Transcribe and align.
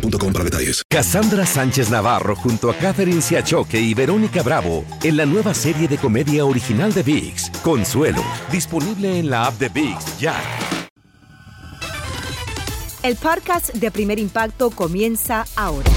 boostmobile.com 0.00 0.32
para 0.32 0.44
detalles. 0.44 0.82
Cassandra 0.88 1.46
Sánchez 1.46 1.90
Navarro 1.90 2.36
junto 2.36 2.70
a 2.70 2.74
Catherine 2.74 3.20
Siachoque 3.20 3.80
y 3.80 3.94
Verónica 3.94 4.42
Bravo 4.42 4.84
en 5.02 5.16
la 5.16 5.26
nueva 5.26 5.54
serie 5.54 5.88
de 5.88 5.98
comedia 5.98 6.44
original 6.44 6.92
de 6.92 7.02
VIX, 7.02 7.50
Consuelo, 7.62 8.22
disponible 8.50 9.18
en 9.18 9.30
la 9.30 9.46
app 9.46 9.58
de 9.58 9.68
VIX 9.68 10.18
ya. 10.18 10.34
El 13.02 13.16
podcast 13.16 13.72
de 13.72 13.90
Primer 13.90 14.18
Impacto 14.18 14.70
comienza 14.70 15.44
ahora. 15.54 15.88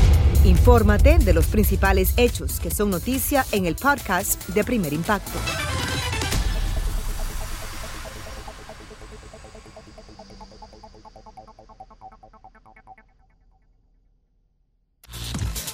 Infórmate 0.45 1.17
de 1.17 1.33
los 1.33 1.47
principales 1.47 2.13
hechos 2.17 2.59
que 2.59 2.69
son 2.71 2.91
noticia 2.91 3.45
en 3.51 3.65
el 3.65 3.75
podcast 3.75 4.47
de 4.49 4.63
Primer 4.63 4.93
Impacto. 4.93 5.39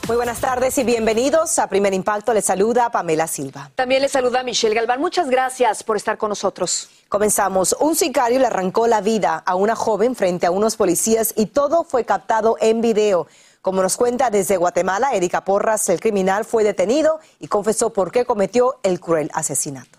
Muy 0.08 0.18
buenas 0.18 0.40
tardes 0.40 0.78
y 0.78 0.84
bienvenidos 0.84 1.58
a 1.58 1.68
Primer 1.68 1.92
Impacto. 1.92 2.32
Les 2.32 2.46
saluda 2.46 2.92
Pamela 2.92 3.26
Silva. 3.26 3.72
También 3.74 4.04
les 4.04 4.12
saluda 4.12 4.44
Michelle 4.44 4.76
Galván. 4.76 5.02
Muchas 5.02 5.32
gracias 5.32 5.84
por 5.84 5.98
estar 5.98 6.20
con 6.20 6.30
nosotros. 6.30 6.90
Comenzamos. 7.10 7.76
Un 7.80 7.96
sicario 7.96 8.38
le 8.38 8.46
arrancó 8.46 8.86
la 8.86 9.02
vida 9.02 9.42
a 9.44 9.56
una 9.56 9.76
joven 9.76 10.16
frente 10.16 10.46
a 10.46 10.52
unos 10.52 10.76
policías 10.76 11.34
y 11.36 11.48
todo 11.48 11.84
fue 11.84 12.06
captado 12.06 12.56
en 12.62 12.82
video. 12.82 13.26
Como 13.64 13.82
nos 13.82 13.98
cuenta 13.98 14.30
desde 14.30 14.58
Guatemala, 14.58 15.10
Erika 15.14 15.44
Porras, 15.44 15.90
el 15.90 16.00
criminal 16.00 16.46
fue 16.46 16.64
detenido 16.64 17.20
y 17.40 17.48
confesó 17.48 17.92
por 17.92 18.12
qué 18.12 18.26
cometió 18.26 18.76
el 18.84 19.00
cruel 19.00 19.32
asesinato. 19.34 19.98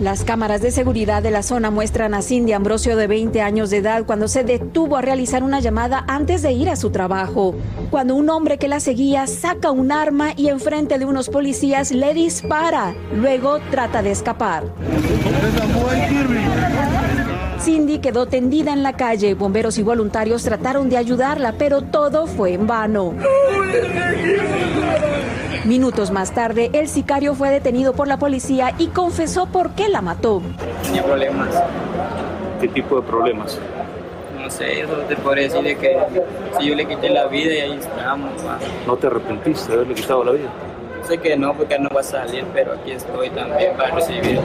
Las 0.00 0.24
cámaras 0.24 0.60
de 0.60 0.70
seguridad 0.70 1.22
de 1.22 1.30
la 1.30 1.42
zona 1.42 1.70
muestran 1.70 2.12
a 2.12 2.20
Cindy 2.20 2.52
Ambrosio 2.52 2.96
de 2.96 3.06
20 3.06 3.40
años 3.40 3.70
de 3.70 3.78
edad 3.78 4.04
cuando 4.04 4.28
se 4.28 4.44
detuvo 4.44 4.96
a 4.96 5.02
realizar 5.02 5.42
una 5.42 5.60
llamada 5.60 6.04
antes 6.06 6.42
de 6.42 6.52
ir 6.52 6.68
a 6.68 6.76
su 6.76 6.90
trabajo. 6.90 7.54
Cuando 7.90 8.14
un 8.14 8.28
hombre 8.28 8.58
que 8.58 8.68
la 8.68 8.80
seguía 8.80 9.26
saca 9.26 9.70
un 9.70 9.92
arma 9.92 10.32
y 10.36 10.48
enfrente 10.48 10.98
de 10.98 11.06
unos 11.06 11.30
policías 11.30 11.92
le 11.92 12.12
dispara. 12.12 12.94
Luego 13.14 13.58
trata 13.70 14.02
de 14.02 14.10
escapar. 14.10 14.64
Cindy 17.60 17.98
quedó 17.98 18.26
tendida 18.26 18.72
en 18.72 18.82
la 18.82 18.92
calle. 18.92 19.34
Bomberos 19.34 19.78
y 19.78 19.82
voluntarios 19.82 20.42
trataron 20.42 20.90
de 20.90 20.98
ayudarla, 20.98 21.54
pero 21.58 21.82
todo 21.82 22.26
fue 22.26 22.52
en 22.52 22.66
vano. 22.66 23.14
Minutos 25.66 26.12
más 26.12 26.30
tarde, 26.30 26.70
el 26.74 26.86
sicario 26.86 27.34
fue 27.34 27.50
detenido 27.50 27.92
por 27.92 28.06
la 28.06 28.18
policía 28.18 28.72
y 28.78 28.86
confesó 28.86 29.46
por 29.46 29.70
qué 29.70 29.88
la 29.88 30.00
mató. 30.00 30.40
Tenía 30.84 31.02
problemas. 31.02 31.48
¿Qué 32.60 32.68
tipo 32.68 33.00
de 33.00 33.02
problemas? 33.02 33.58
No 34.40 34.48
sé, 34.48 34.82
eso 34.82 34.92
te 35.08 35.16
podría 35.16 35.48
decir 35.48 35.62
de 35.62 35.76
que 35.76 35.98
si 36.56 36.68
yo 36.68 36.76
le 36.76 36.86
quité 36.86 37.10
la 37.10 37.26
vida 37.26 37.52
y 37.52 37.58
ahí 37.58 37.78
estamos. 37.80 38.30
¿No 38.86 38.96
te 38.96 39.08
arrepentiste 39.08 39.66
de 39.66 39.74
haberle 39.74 39.94
quitado 39.94 40.22
la 40.22 40.32
vida? 40.32 40.48
Sé 41.02 41.18
que 41.18 41.36
no, 41.36 41.52
porque 41.52 41.80
no 41.80 41.88
va 41.88 42.00
a 42.00 42.04
salir, 42.04 42.44
pero 42.54 42.74
aquí 42.74 42.92
estoy 42.92 43.30
también 43.30 43.76
para 43.76 43.92
recibir. 43.92 44.38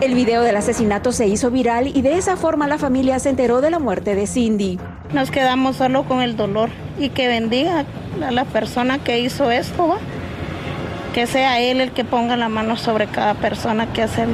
El 0.00 0.14
video 0.14 0.42
del 0.42 0.56
asesinato 0.56 1.10
se 1.10 1.26
hizo 1.26 1.50
viral 1.50 1.88
y 1.88 2.00
de 2.02 2.16
esa 2.16 2.36
forma 2.36 2.68
la 2.68 2.78
familia 2.78 3.18
se 3.18 3.30
enteró 3.30 3.60
de 3.60 3.72
la 3.72 3.80
muerte 3.80 4.14
de 4.14 4.28
Cindy. 4.28 4.78
Nos 5.12 5.32
quedamos 5.32 5.74
solo 5.76 6.04
con 6.04 6.22
el 6.22 6.36
dolor 6.36 6.68
y 6.96 7.08
que 7.08 7.26
bendiga 7.26 7.84
a 8.24 8.30
la 8.30 8.44
persona 8.44 9.02
que 9.02 9.18
hizo 9.18 9.50
esto, 9.50 9.88
¿va? 9.88 9.98
Que 11.14 11.28
sea 11.28 11.60
él 11.60 11.80
el 11.80 11.92
que 11.92 12.04
ponga 12.04 12.36
la 12.36 12.48
mano 12.48 12.76
sobre 12.76 13.06
cada 13.06 13.34
persona 13.34 13.92
que, 13.92 14.02
hace, 14.02 14.26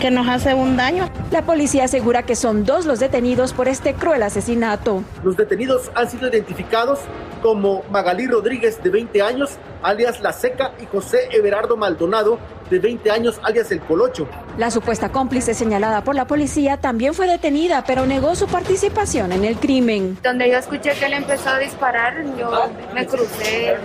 que 0.00 0.10
nos 0.10 0.26
hace 0.28 0.52
un 0.52 0.76
daño. 0.76 1.08
La 1.30 1.42
policía 1.42 1.84
asegura 1.84 2.24
que 2.24 2.34
son 2.34 2.64
dos 2.64 2.86
los 2.86 2.98
detenidos 2.98 3.52
por 3.52 3.68
este 3.68 3.94
cruel 3.94 4.24
asesinato. 4.24 5.04
Los 5.22 5.36
detenidos 5.36 5.92
han 5.94 6.10
sido 6.10 6.28
identificados 6.28 6.98
como 7.40 7.84
Magalí 7.90 8.26
Rodríguez, 8.26 8.82
de 8.82 8.90
20 8.90 9.22
años, 9.22 9.58
alias 9.82 10.20
La 10.22 10.32
Seca, 10.32 10.72
y 10.82 10.86
José 10.86 11.28
Everardo 11.30 11.76
Maldonado, 11.76 12.38
de 12.68 12.80
20 12.80 13.10
años, 13.12 13.38
alias 13.44 13.70
El 13.70 13.80
Colocho. 13.80 14.26
La 14.58 14.72
supuesta 14.72 15.10
cómplice 15.10 15.54
señalada 15.54 16.02
por 16.02 16.16
la 16.16 16.26
policía 16.26 16.78
también 16.78 17.14
fue 17.14 17.28
detenida, 17.28 17.84
pero 17.86 18.06
negó 18.06 18.34
su 18.34 18.48
participación 18.48 19.30
en 19.30 19.44
el 19.44 19.56
crimen. 19.56 20.18
Donde 20.22 20.50
yo 20.50 20.58
escuché 20.58 20.94
que 20.94 21.06
él 21.06 21.12
empezó 21.12 21.50
a 21.50 21.58
disparar, 21.58 22.24
yo 22.36 22.50
me 22.92 23.06
crucé 23.06 23.76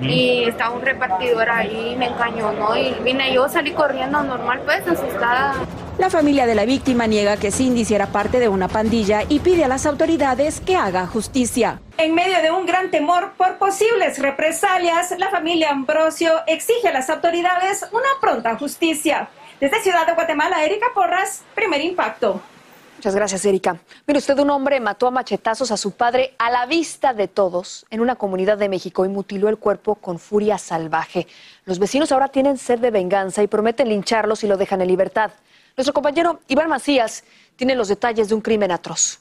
y 0.00 0.44
estaba 0.44 0.74
un 0.74 0.82
repartidor 0.82 1.48
ahí, 1.50 1.94
me 1.98 2.06
encañonó 2.06 2.76
y 2.76 2.94
vine 3.02 3.32
yo, 3.32 3.48
salí 3.48 3.72
corriendo 3.72 4.22
normal, 4.22 4.60
pues 4.64 4.86
asustada. 4.86 5.54
La 5.98 6.10
familia 6.10 6.46
de 6.46 6.54
la 6.54 6.64
víctima 6.64 7.08
niega 7.08 7.36
que 7.36 7.50
Cindy 7.50 7.80
hiciera 7.80 8.06
parte 8.06 8.38
de 8.38 8.48
una 8.48 8.68
pandilla 8.68 9.22
y 9.28 9.40
pide 9.40 9.64
a 9.64 9.68
las 9.68 9.84
autoridades 9.84 10.60
que 10.60 10.76
haga 10.76 11.08
justicia. 11.08 11.80
En 11.96 12.14
medio 12.14 12.40
de 12.40 12.52
un 12.52 12.66
gran 12.66 12.92
temor 12.92 13.32
por 13.36 13.58
posibles 13.58 14.20
represalias, 14.20 15.12
la 15.18 15.30
familia 15.30 15.70
Ambrosio 15.70 16.32
exige 16.46 16.86
a 16.86 16.92
las 16.92 17.10
autoridades 17.10 17.84
una 17.90 18.08
pronta 18.20 18.56
justicia. 18.56 19.28
Desde 19.60 19.80
Ciudad 19.80 20.06
de 20.06 20.12
Guatemala, 20.12 20.64
Erika 20.64 20.86
Porras, 20.94 21.42
primer 21.56 21.80
impacto. 21.80 22.40
Muchas 22.98 23.14
gracias, 23.14 23.44
Erika. 23.44 23.76
Mire 24.08 24.18
usted, 24.18 24.36
un 24.40 24.50
hombre 24.50 24.80
mató 24.80 25.06
a 25.06 25.12
machetazos 25.12 25.70
a 25.70 25.76
su 25.76 25.92
padre 25.92 26.34
a 26.36 26.50
la 26.50 26.66
vista 26.66 27.14
de 27.14 27.28
todos 27.28 27.86
en 27.90 28.00
una 28.00 28.16
comunidad 28.16 28.58
de 28.58 28.68
México 28.68 29.04
y 29.04 29.08
mutiló 29.08 29.48
el 29.48 29.56
cuerpo 29.56 29.94
con 29.94 30.18
furia 30.18 30.58
salvaje. 30.58 31.28
Los 31.64 31.78
vecinos 31.78 32.10
ahora 32.10 32.26
tienen 32.26 32.58
sed 32.58 32.80
de 32.80 32.90
venganza 32.90 33.40
y 33.40 33.46
prometen 33.46 33.88
lincharlo 33.88 34.34
si 34.34 34.48
lo 34.48 34.56
dejan 34.56 34.80
en 34.80 34.88
libertad. 34.88 35.30
Nuestro 35.76 35.94
compañero 35.94 36.40
Iván 36.48 36.68
Macías 36.68 37.22
tiene 37.54 37.76
los 37.76 37.86
detalles 37.86 38.30
de 38.30 38.34
un 38.34 38.40
crimen 38.40 38.72
atroz. 38.72 39.20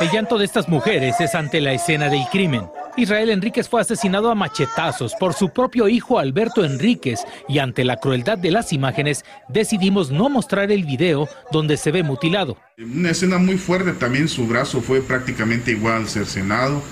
El 0.00 0.10
llanto 0.10 0.38
de 0.38 0.46
estas 0.46 0.70
mujeres 0.70 1.20
es 1.20 1.34
ante 1.34 1.60
la 1.60 1.74
escena 1.74 2.08
del 2.08 2.26
crimen. 2.30 2.70
Israel 2.96 3.30
Enríquez 3.30 3.68
fue 3.68 3.80
asesinado 3.80 4.30
a 4.30 4.34
machetazos 4.34 5.14
por 5.14 5.34
su 5.34 5.50
propio 5.50 5.88
hijo 5.88 6.18
Alberto 6.18 6.64
Enríquez 6.64 7.20
y 7.48 7.58
ante 7.58 7.84
la 7.84 7.96
crueldad 7.96 8.38
de 8.38 8.50
las 8.50 8.72
imágenes 8.72 9.24
decidimos 9.48 10.10
no 10.10 10.28
mostrar 10.28 10.70
el 10.70 10.84
video 10.84 11.28
donde 11.52 11.76
se 11.76 11.92
ve 11.92 12.02
mutilado. 12.02 12.56
Una 12.78 13.10
escena 13.10 13.38
muy 13.38 13.58
fuerte, 13.58 13.92
también 13.92 14.28
su 14.28 14.46
brazo 14.46 14.80
fue 14.80 15.00
prácticamente 15.00 15.70
igual 15.70 16.08
cercenado, 16.08 16.82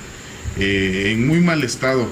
eh, 0.58 1.12
en 1.12 1.26
muy 1.26 1.40
mal 1.40 1.62
estado. 1.64 2.08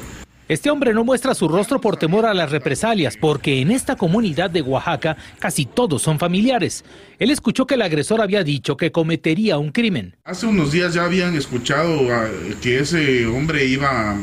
Este 0.48 0.70
hombre 0.70 0.94
no 0.94 1.02
muestra 1.02 1.34
su 1.34 1.48
rostro 1.48 1.81
por 1.81 1.96
temor 1.96 2.25
a 2.25 2.32
las 2.32 2.52
represalias, 2.52 3.16
porque 3.16 3.60
en 3.60 3.72
esta 3.72 3.96
comunidad 3.96 4.48
de 4.48 4.62
Oaxaca 4.62 5.16
casi 5.40 5.66
todos 5.66 6.02
son 6.02 6.20
familiares. 6.20 6.84
Él 7.19 7.32
escuchó 7.32 7.66
que 7.66 7.75
el 7.75 7.82
agresor 7.82 8.20
había 8.20 8.44
dicho 8.44 8.76
que 8.76 8.93
cometería 8.93 9.58
un 9.58 9.72
crimen. 9.72 10.14
Hace 10.25 10.46
unos 10.46 10.70
días 10.70 10.94
ya 10.94 11.04
habían 11.04 11.34
escuchado 11.34 12.12
ah, 12.12 12.28
que 12.62 12.78
ese 12.78 13.26
hombre 13.26 13.64
iba 13.64 14.12
a, 14.12 14.16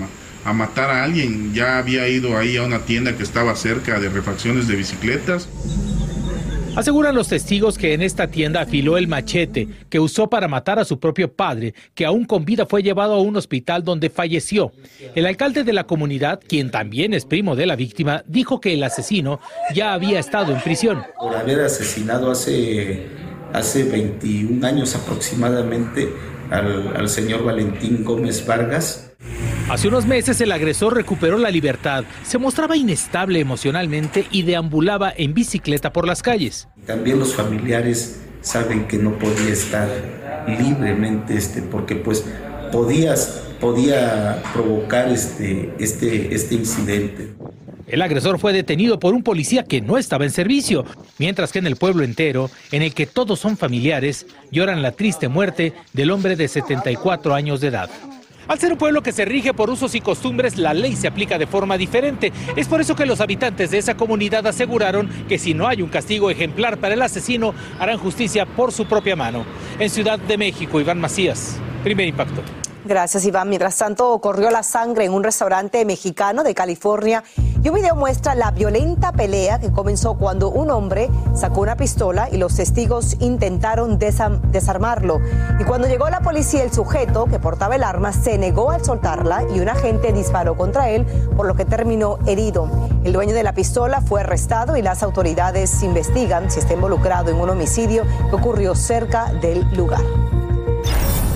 a 0.46 0.54
matar 0.54 0.92
a 0.92 1.04
alguien, 1.04 1.54
ya 1.54 1.78
había 1.78 2.08
ido 2.08 2.38
ahí 2.38 2.56
a 2.56 2.64
una 2.64 2.80
tienda 2.80 3.18
que 3.18 3.24
estaba 3.24 3.54
cerca 3.58 4.00
de 4.00 4.08
refacciones 4.08 4.70
de 4.70 4.78
bicicletas. 4.78 5.50
Aseguran 6.76 7.14
los 7.14 7.28
testigos 7.28 7.78
que 7.78 7.94
en 7.94 8.02
esta 8.02 8.28
tienda 8.28 8.62
afiló 8.62 8.98
el 8.98 9.08
machete 9.08 9.68
que 9.92 10.00
usó 10.00 10.28
para 10.28 10.48
matar 10.48 10.80
a 10.80 10.86
su 10.86 11.00
propio 11.00 11.32
padre, 11.32 11.76
que 11.94 12.04
aún 12.04 12.26
con 12.26 12.46
vida 12.46 12.66
fue 12.66 12.82
llevado 12.82 13.14
a 13.14 13.22
un 13.22 13.36
hospital 13.36 13.84
donde 13.84 14.10
falleció. 14.10 14.72
El 15.14 15.28
alcalde 15.28 15.64
de 15.64 15.72
la 15.72 15.84
comunidad, 15.84 16.40
quien 16.48 16.72
también 16.72 17.14
es 17.14 17.26
primo 17.26 17.56
de 17.56 17.68
la 17.68 17.76
víctima, 17.76 18.24
dijo 18.26 18.60
que 18.60 18.74
el 18.74 18.84
asesino 18.84 19.40
ya 19.76 19.94
había 19.94 20.20
estado 20.20 20.52
en 20.52 20.62
prisión. 20.62 21.04
Por 21.20 21.36
haber 21.36 21.62
asesinado 21.62 22.32
hace, 22.32 23.06
hace 23.54 23.84
21 23.84 24.66
años 24.66 24.96
aproximadamente 24.96 26.10
al, 26.50 26.98
al 26.98 27.08
señor 27.08 27.44
Valentín 27.44 28.04
Gómez 28.04 28.48
Vargas. 28.48 29.13
Hace 29.70 29.88
unos 29.88 30.06
meses 30.06 30.40
el 30.42 30.52
agresor 30.52 30.94
recuperó 30.94 31.38
la 31.38 31.50
libertad, 31.50 32.04
se 32.24 32.38
mostraba 32.38 32.76
inestable 32.76 33.40
emocionalmente 33.40 34.26
y 34.30 34.44
deambulaba 34.44 35.14
en 35.16 35.34
bicicleta 35.34 35.94
por 35.94 36.06
las 36.06 36.22
calles. 36.22 36.68
También 36.86 37.20
los 37.20 37.34
familiares 37.34 38.20
saben 38.42 38.88
que 38.88 38.98
no 38.98 39.18
podía 39.18 39.54
estar 39.54 39.88
libremente 40.48 41.38
este 41.38 41.62
porque 41.62 41.96
pues 41.96 42.26
podías 42.72 43.42
podía 43.62 44.44
provocar 44.52 45.10
este 45.10 45.74
este 45.80 46.36
este 46.36 46.56
incidente. 46.56 47.34
El 47.88 48.02
agresor 48.02 48.40
fue 48.40 48.54
detenido 48.54 49.00
por 49.00 49.14
un 49.14 49.24
policía 49.24 49.64
que 49.64 49.82
no 49.82 49.98
estaba 49.98 50.24
en 50.26 50.32
servicio, 50.32 50.86
mientras 51.18 51.52
que 51.52 51.60
en 51.60 51.68
el 51.68 51.76
pueblo 51.76 52.04
entero, 52.04 52.50
en 52.72 52.82
el 52.82 52.94
que 52.94 53.06
todos 53.06 53.40
son 53.40 53.58
familiares, 53.58 54.26
lloran 54.52 54.82
la 54.82 54.92
triste 54.94 55.28
muerte 55.28 55.74
del 55.94 56.12
hombre 56.12 56.36
de 56.36 56.48
74 56.48 57.34
años 57.34 57.62
de 57.62 57.68
edad. 57.68 57.90
Al 58.48 58.60
ser 58.60 58.74
un 58.74 58.78
pueblo 58.78 59.02
que 59.02 59.14
se 59.14 59.24
rige 59.24 59.54
por 59.54 59.70
usos 59.70 59.96
y 59.96 60.02
costumbres, 60.02 60.58
la 60.58 60.74
ley 60.74 60.96
se 60.96 61.08
aplica 61.08 61.38
de 61.38 61.48
forma 61.48 61.78
diferente. 61.78 62.34
Es 62.58 62.68
por 62.68 62.82
eso 62.82 62.96
que 62.96 63.06
los 63.06 63.22
habitantes 63.22 63.72
de 63.72 63.78
esa 63.78 63.96
comunidad 63.96 64.46
aseguraron 64.46 65.10
que 65.30 65.40
si 65.40 65.54
no 65.54 65.68
hay 65.68 65.82
un 65.82 65.90
castigo 65.90 66.30
ejemplar 66.30 66.78
para 66.78 66.94
el 66.94 67.02
asesino, 67.02 67.54
harán 67.80 67.98
justicia 67.98 68.46
por 68.46 68.74
su 68.74 68.86
propia 68.86 69.16
mano. 69.16 69.46
En 69.80 69.90
Ciudad 69.90 70.20
de 70.20 70.38
México, 70.38 70.82
Iván 70.82 71.00
Macías, 71.00 71.58
primer 71.84 72.08
impacto. 72.08 72.42
Gracias, 72.86 73.24
Iván. 73.24 73.48
Mientras 73.48 73.78
tanto, 73.78 74.20
corrió 74.20 74.52
la 74.52 74.62
sangre 74.62 75.06
en 75.06 75.14
un 75.14 75.24
restaurante 75.24 75.86
mexicano 75.86 76.44
de 76.44 76.54
California 76.54 77.24
y 77.64 77.70
un 77.70 77.76
video 77.76 77.96
muestra 77.96 78.36
la 78.36 78.52
violenta 78.52 79.14
pelea 79.14 79.58
que 79.58 79.72
comenzó 79.72 80.16
cuando 80.16 80.50
un 80.50 80.70
hombre 80.70 81.10
sacó 81.34 81.62
una 81.62 81.78
pistola 81.78 82.28
y 82.30 82.36
los 82.36 82.58
testigos 82.58 83.16
intentaron 83.22 83.98
desarmarlo. 83.98 85.22
Y 85.62 85.64
cuando 85.64 85.88
llegó 85.88 86.10
la 86.10 86.20
policía, 86.20 86.62
el 86.64 86.74
sujeto 86.74 87.26
que 87.26 87.40
portaba 87.40 87.78
el 87.78 87.84
arma 87.84 88.12
se 88.12 88.38
negó 88.38 88.72
al 88.72 88.84
soltarla 88.84 89.44
y 89.56 89.62
un 89.62 89.70
agente 89.70 90.12
disparó 90.12 90.58
contra 90.58 90.90
él, 90.90 91.06
por 91.38 91.46
lo 91.46 91.56
que 91.56 91.64
terminó 91.64 92.20
herido. 92.28 92.70
El 93.06 93.14
dueño 93.14 93.34
de 93.34 93.44
la 93.44 93.54
pistola 93.54 94.02
fue 94.02 94.22
arrestado 94.22 94.76
y 94.76 94.82
las 94.82 95.04
autoridades 95.04 95.84
investigan 95.84 96.52
si 96.52 96.60
está 96.60 96.74
involucrado 96.74 97.32
en 97.32 97.38
un 97.38 97.50
homicidio 97.50 98.04
que 98.30 98.36
ocurrió 98.36 98.76
cerca 98.76 99.32
del 99.42 99.66
lugar. 99.74 100.02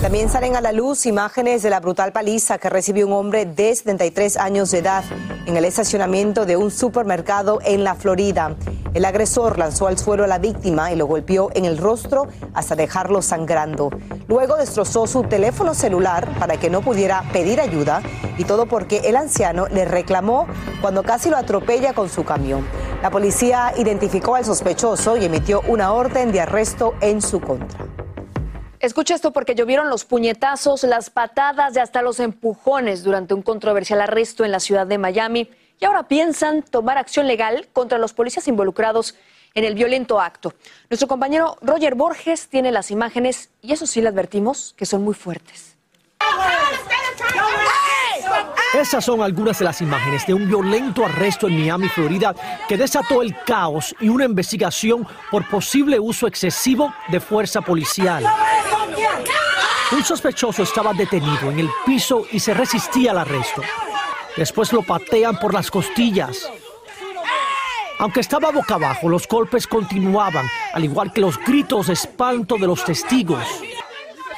También 0.01 0.29
salen 0.29 0.55
a 0.55 0.61
la 0.61 0.71
luz 0.71 1.07
imágenes 1.07 1.63
de 1.63 1.71
la 1.71 1.79
brutal 1.79 2.11
paliza 2.11 2.59
que 2.59 2.69
recibió 2.69 3.07
un 3.07 3.13
hombre 3.13 3.45
de 3.45 3.75
73 3.75 4.37
años 4.37 4.69
de 4.69 4.77
edad 4.77 5.03
en 5.47 5.57
el 5.57 5.65
estacionamiento 5.65 6.45
de 6.45 6.55
un 6.55 6.69
supermercado 6.69 7.59
en 7.65 7.83
la 7.83 7.95
Florida. 7.95 8.55
El 8.93 9.05
agresor 9.05 9.57
lanzó 9.57 9.87
al 9.87 9.97
suelo 9.97 10.23
a 10.23 10.27
la 10.27 10.37
víctima 10.37 10.91
y 10.91 10.95
lo 10.95 11.07
golpeó 11.07 11.49
en 11.55 11.65
el 11.65 11.79
rostro 11.79 12.27
hasta 12.53 12.75
dejarlo 12.75 13.23
sangrando. 13.23 13.89
Luego 14.27 14.55
destrozó 14.55 15.07
su 15.07 15.23
teléfono 15.23 15.73
celular 15.73 16.29
para 16.39 16.57
que 16.57 16.69
no 16.69 16.81
pudiera 16.81 17.23
pedir 17.33 17.59
ayuda 17.59 18.03
y 18.37 18.43
todo 18.43 18.67
porque 18.67 18.97
el 19.05 19.15
anciano 19.15 19.67
le 19.67 19.85
reclamó 19.85 20.45
cuando 20.79 21.01
casi 21.01 21.31
lo 21.31 21.37
atropella 21.37 21.93
con 21.93 22.07
su 22.07 22.23
camión. 22.23 22.67
La 23.01 23.09
policía 23.09 23.73
identificó 23.77 24.35
al 24.35 24.45
sospechoso 24.45 25.17
y 25.17 25.25
emitió 25.25 25.61
una 25.67 25.91
orden 25.91 26.31
de 26.31 26.41
arresto 26.41 26.93
en 27.01 27.19
su 27.21 27.41
contra. 27.41 28.06
Escucha 28.79 29.15
esto 29.15 29.33
porque 29.33 29.55
llovieron 29.55 29.89
los 29.89 30.05
puñetazos, 30.05 30.83
las 30.83 31.09
patadas 31.09 31.75
y 31.75 31.79
hasta 31.79 32.03
los 32.03 32.19
empujones 32.19 33.03
durante 33.03 33.33
un 33.33 33.41
controversial 33.41 34.01
arresto 34.01 34.45
en 34.45 34.51
la 34.51 34.59
ciudad 34.59 34.85
de 34.85 34.99
Miami 34.99 35.49
y 35.79 35.85
ahora 35.85 36.07
piensan 36.07 36.61
tomar 36.61 36.99
acción 36.99 37.25
legal 37.25 37.67
contra 37.73 37.97
los 37.97 38.13
policías 38.13 38.47
involucrados 38.47 39.15
en 39.55 39.63
el 39.63 39.73
violento 39.73 40.19
acto. 40.21 40.53
Nuestro 40.91 41.07
compañero 41.07 41.57
Roger 41.61 41.95
Borges 41.95 42.49
tiene 42.49 42.71
las 42.71 42.91
imágenes 42.91 43.49
y 43.63 43.73
eso 43.73 43.87
sí 43.87 43.99
le 43.99 44.09
advertimos 44.09 44.75
que 44.77 44.85
son 44.85 45.03
muy 45.03 45.15
fuertes. 45.15 45.75
Esas 48.73 49.05
son 49.05 49.21
algunas 49.21 49.59
de 49.59 49.65
las 49.65 49.81
imágenes 49.81 50.27
de 50.27 50.33
un 50.33 50.47
violento 50.47 51.05
arresto 51.05 51.47
en 51.47 51.59
Miami, 51.59 51.87
Florida, 51.87 52.35
que 52.67 52.77
desató 52.77 53.21
el 53.21 53.35
caos 53.45 53.95
y 54.01 54.09
una 54.09 54.25
investigación 54.25 55.07
por 55.31 55.47
posible 55.47 55.99
uso 55.99 56.27
excesivo 56.27 56.93
de 57.07 57.19
fuerza 57.19 57.61
policial. 57.61 58.25
Un 59.93 60.03
sospechoso 60.03 60.63
estaba 60.63 60.93
detenido 60.93 61.49
en 61.49 61.59
el 61.59 61.69
piso 61.85 62.25
y 62.29 62.39
se 62.39 62.53
resistía 62.53 63.11
al 63.11 63.19
arresto. 63.19 63.61
Después 64.35 64.73
lo 64.73 64.83
patean 64.83 65.39
por 65.39 65.53
las 65.53 65.71
costillas. 65.71 66.49
Aunque 67.99 68.19
estaba 68.19 68.51
boca 68.51 68.75
abajo, 68.75 69.07
los 69.07 69.27
golpes 69.27 69.65
continuaban, 69.65 70.45
al 70.73 70.83
igual 70.83 71.11
que 71.13 71.21
los 71.21 71.39
gritos 71.39 71.87
de 71.87 71.93
espanto 71.93 72.57
de 72.57 72.67
los 72.67 72.83
testigos. 72.83 73.43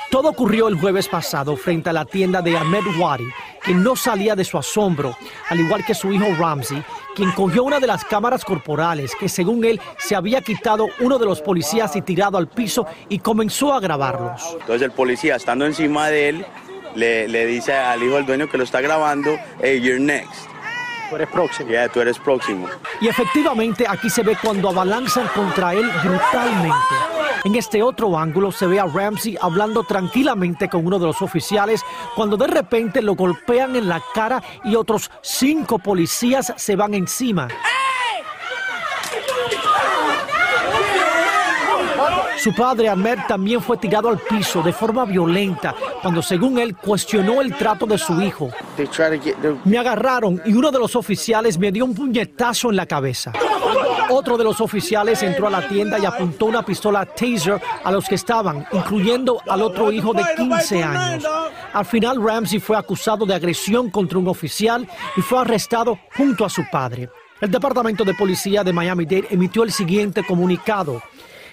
Todo 0.10 0.30
ocurrió 0.30 0.68
el 0.68 0.80
jueves 0.80 1.08
pasado 1.08 1.56
frente 1.56 1.92
a 1.92 1.94
la 1.94 2.04
tienda 2.04 2.42
de 2.42 2.58
Ahmed 2.58 2.84
Wari, 2.98 3.28
quien 3.62 3.84
no 3.84 3.96
salía 3.96 4.36
de 4.36 4.44
su 4.44 4.58
asombro, 4.58 5.16
al 5.50 5.60
igual 5.60 5.86
que 5.86 5.94
su 5.94 6.12
hijo 6.12 6.26
Ramsey, 6.38 6.84
quien 7.16 7.32
cogió 7.32 7.64
una 7.64 7.80
de 7.80 7.86
las 7.86 8.04
cámaras 8.06 8.44
corporales 8.44 9.14
que 9.16 9.30
según 9.30 9.64
él 9.66 9.80
se 10.00 10.16
había 10.16 10.42
quitado 10.42 10.88
uno 11.00 11.20
de 11.20 11.26
los 11.26 11.42
policías 11.42 11.96
y 11.96 12.02
tirado 12.02 12.40
al 12.40 12.48
piso 12.48 12.88
y 13.08 13.20
comenzó 13.20 13.72
a 13.72 13.80
grabarlos. 13.80 14.42
Entonces 14.54 14.82
el 14.82 14.92
policía, 14.92 15.36
estando 15.36 15.68
encima 15.68 16.08
de 16.08 16.30
él, 16.30 16.46
le, 16.96 17.28
le 17.28 17.46
dice 17.46 17.74
al 17.74 18.02
hijo 18.02 18.16
del 18.16 18.26
dueño 18.26 18.50
que 18.50 18.58
lo 18.58 18.64
está 18.64 18.82
grabando, 18.82 19.38
hey, 19.62 19.80
you're 19.80 20.00
next. 20.00 20.50
Tú 21.10 21.16
eres 21.16 21.30
próximo. 21.30 21.70
Ya, 21.70 21.88
tú 21.88 22.02
eres 22.02 22.18
próximo. 22.20 22.68
Y 23.02 23.08
efectivamente 23.08 23.86
aquí 23.88 24.10
se 24.10 24.24
ve 24.24 24.38
cuando 24.42 24.70
abalanzan 24.70 25.28
contra 25.36 25.74
él 25.74 25.90
brutalmente. 26.04 26.96
En 27.46 27.56
este 27.56 27.82
otro 27.82 28.18
ángulo 28.18 28.52
se 28.52 28.68
ve 28.68 28.80
a 28.80 28.86
Ramsey 28.86 29.38
hablando 29.42 29.84
tranquilamente 29.84 30.68
con 30.68 30.86
uno 30.86 31.00
de 31.00 31.06
los 31.06 31.22
oficiales 31.22 31.82
cuando 32.16 32.36
de 32.36 32.48
repente 32.48 33.02
lo 33.02 33.16
golpean 33.16 33.76
en 33.78 33.88
la 33.88 34.02
cara 34.14 34.44
y 34.66 34.76
otros 34.76 35.10
cinco 35.22 35.80
policías 35.80 36.54
se 36.58 36.76
van 36.76 36.94
encima. 36.94 37.48
Su 42.38 42.54
padre 42.54 42.88
Ahmed 42.88 43.20
también 43.28 43.62
fue 43.62 43.76
tirado 43.78 44.08
al 44.08 44.18
piso 44.18 44.62
de 44.62 44.72
forma 44.72 45.04
violenta 45.04 45.76
cuando 46.02 46.22
según 46.22 46.58
él 46.58 46.76
cuestionó 46.76 47.42
el 47.42 47.54
trato 47.56 47.86
de 47.86 47.98
su 47.98 48.22
hijo. 48.22 48.50
Me 49.66 49.78
agarraron 49.78 50.42
y 50.46 50.54
uno 50.54 50.72
de 50.72 50.80
los 50.80 50.96
oficiales 50.96 51.58
me 51.58 51.72
dio 51.72 51.84
un 51.84 51.94
puñetazo 51.94 52.70
en 52.70 52.78
la 52.78 52.86
cabeza. 52.86 53.34
Otro 54.10 54.38
de 54.38 54.44
los 54.44 54.60
oficiales 54.60 55.22
entró 55.22 55.48
a 55.48 55.52
la 55.52 55.68
tienda 55.68 56.00
y 56.00 56.06
apuntó 56.06 56.48
una 56.48 56.66
pistola 56.66 57.06
taser 57.06 57.62
a 57.84 57.92
los 57.92 58.08
que 58.08 58.16
estaban, 58.16 58.66
incluyendo 58.72 59.40
al 59.48 59.62
otro 59.62 59.92
hijo 59.92 60.14
de 60.14 60.24
15 60.36 60.84
años. 60.84 61.28
Al 61.74 61.86
final 61.86 62.22
Ramsey 62.22 62.60
fue 62.60 62.76
acusado 62.76 63.26
de 63.26 63.36
agresión 63.36 63.92
contra 63.92 64.18
un 64.18 64.28
oficial 64.28 64.88
y 65.16 65.22
fue 65.22 65.40
arrestado 65.40 66.00
junto 66.18 66.44
a 66.44 66.50
su 66.50 66.64
padre. 66.72 67.10
El 67.40 67.52
Departamento 67.52 68.04
de 68.04 68.16
Policía 68.16 68.64
de 68.64 68.74
Miami-Dade 68.74 69.28
emitió 69.30 69.64
el 69.64 69.72
siguiente 69.72 70.26
comunicado. 70.26 71.02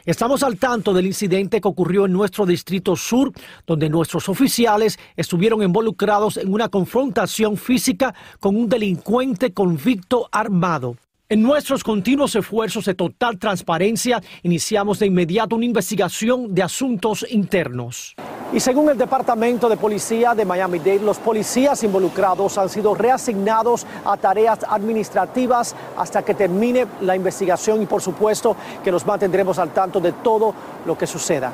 Estamos 0.07 0.43
al 0.43 0.57
tanto 0.57 0.95
del 0.95 1.07
incidente 1.07 1.61
que 1.61 1.69
ocurrió 1.69 2.07
en 2.07 2.13
nuestro 2.13 2.47
distrito 2.47 2.97
sur, 2.97 3.33
donde 3.67 3.89
nuestros 3.91 4.29
oficiales 4.29 4.99
estuvieron 5.17 5.63
involucrados 5.63 6.39
en 6.39 6.53
una 6.53 6.69
confrontación 6.69 7.57
física 7.57 8.15
con 8.41 8.57
un 8.57 8.69
delincuente 8.69 9.53
convicto 9.53 10.29
armado. 10.33 10.97
En 11.29 11.43
nuestros 11.43 11.83
continuos 11.83 12.37
esfuerzos 12.37 12.85
de 12.85 12.95
total 12.95 13.37
transparencia, 13.37 14.23
iniciamos 14.45 15.01
de 15.01 15.07
inmediato 15.07 15.57
una 15.57 15.65
investigación 15.65 16.55
de 16.55 16.63
asuntos 16.63 17.27
internos. 17.29 18.15
Y 18.53 18.61
según 18.61 18.91
el 18.91 18.97
Departamento 18.97 19.69
de 19.69 19.77
Policía 19.77 20.37
de 20.37 20.45
Miami-Dade, 20.45 21.01
los 21.01 21.19
policías 21.19 21.83
involucrados 21.83 22.57
han 22.59 22.69
sido 22.69 22.95
reasignados 22.95 23.85
a 24.05 24.17
tareas 24.17 24.61
administrativas 24.69 25.75
hasta 25.97 26.25
que 26.25 26.35
termine 26.35 26.87
la 27.01 27.17
investigación 27.17 27.83
y 27.83 27.87
por 27.87 28.01
supuesto 28.01 28.55
que 28.85 28.93
nos 28.93 29.05
mantendremos 29.05 29.59
al 29.59 29.75
tanto 29.75 29.99
de 29.99 30.13
todo 30.13 30.55
lo 30.87 30.97
que 30.97 31.09
suceda. 31.09 31.53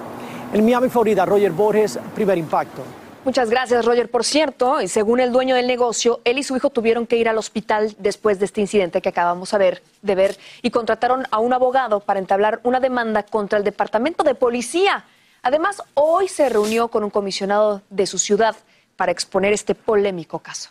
En 0.52 0.66
Miami, 0.66 0.90
Florida, 0.90 1.24
Roger 1.24 1.52
Borges, 1.52 1.98
primer 2.14 2.36
impacto. 2.36 2.82
Muchas 3.24 3.50
gracias, 3.50 3.84
Roger. 3.84 4.10
Por 4.10 4.24
cierto, 4.24 4.80
y 4.80 4.88
según 4.88 5.20
el 5.20 5.30
dueño 5.30 5.54
del 5.54 5.68
negocio, 5.68 6.20
él 6.24 6.38
y 6.38 6.42
su 6.42 6.56
hijo 6.56 6.70
tuvieron 6.70 7.06
que 7.06 7.16
ir 7.16 7.28
al 7.28 7.38
hospital 7.38 7.94
después 7.98 8.40
de 8.40 8.46
este 8.46 8.60
incidente 8.60 9.00
que 9.00 9.10
acabamos 9.10 9.54
de 10.02 10.14
ver 10.16 10.36
y 10.60 10.70
contrataron 10.70 11.24
a 11.30 11.38
un 11.38 11.52
abogado 11.52 12.00
para 12.00 12.18
entablar 12.18 12.60
una 12.64 12.80
demanda 12.80 13.22
contra 13.22 13.58
el 13.58 13.64
Departamento 13.64 14.24
de 14.24 14.34
Policía. 14.34 15.04
Además, 15.40 15.84
hoy 15.94 16.26
se 16.26 16.48
reunió 16.48 16.88
con 16.88 17.04
un 17.04 17.10
comisionado 17.10 17.82
de 17.90 18.06
su 18.06 18.18
ciudad 18.18 18.56
para 18.96 19.12
exponer 19.12 19.52
este 19.52 19.76
polémico 19.76 20.40
caso. 20.40 20.70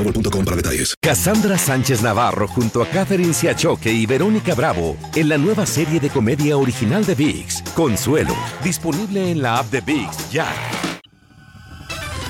boostmobile.com 0.03 0.45
para 0.45 0.55
detalles. 0.55 0.95
Cassandra 1.01 1.57
Sánchez 1.57 2.01
Navarro 2.01 2.47
junto 2.47 2.81
a 2.81 2.87
Catherine 2.87 3.33
Siachoque 3.33 3.91
y 3.91 4.05
Verónica 4.05 4.55
Bravo 4.55 4.97
en 5.15 5.29
la 5.29 5.37
nueva 5.37 5.65
serie 5.65 5.99
de 5.99 6.09
comedia 6.09 6.57
original 6.57 7.05
de 7.05 7.15
VIX, 7.15 7.61
Consuelo, 7.75 8.35
disponible 8.63 9.31
en 9.31 9.41
la 9.41 9.57
app 9.57 9.71
de 9.71 9.81
VIX 9.81 10.31
ya. 10.31 10.47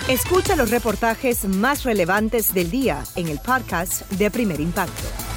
Escucha 0.07 0.55
los 0.55 0.71
reportajes 0.71 1.45
más 1.45 1.83
relevantes 1.83 2.53
del 2.53 2.69
día 2.71 3.03
en 3.15 3.27
el 3.27 3.39
podcast 3.39 4.09
de 4.11 4.29
Primer 4.29 4.59
Impacto. 4.59 5.30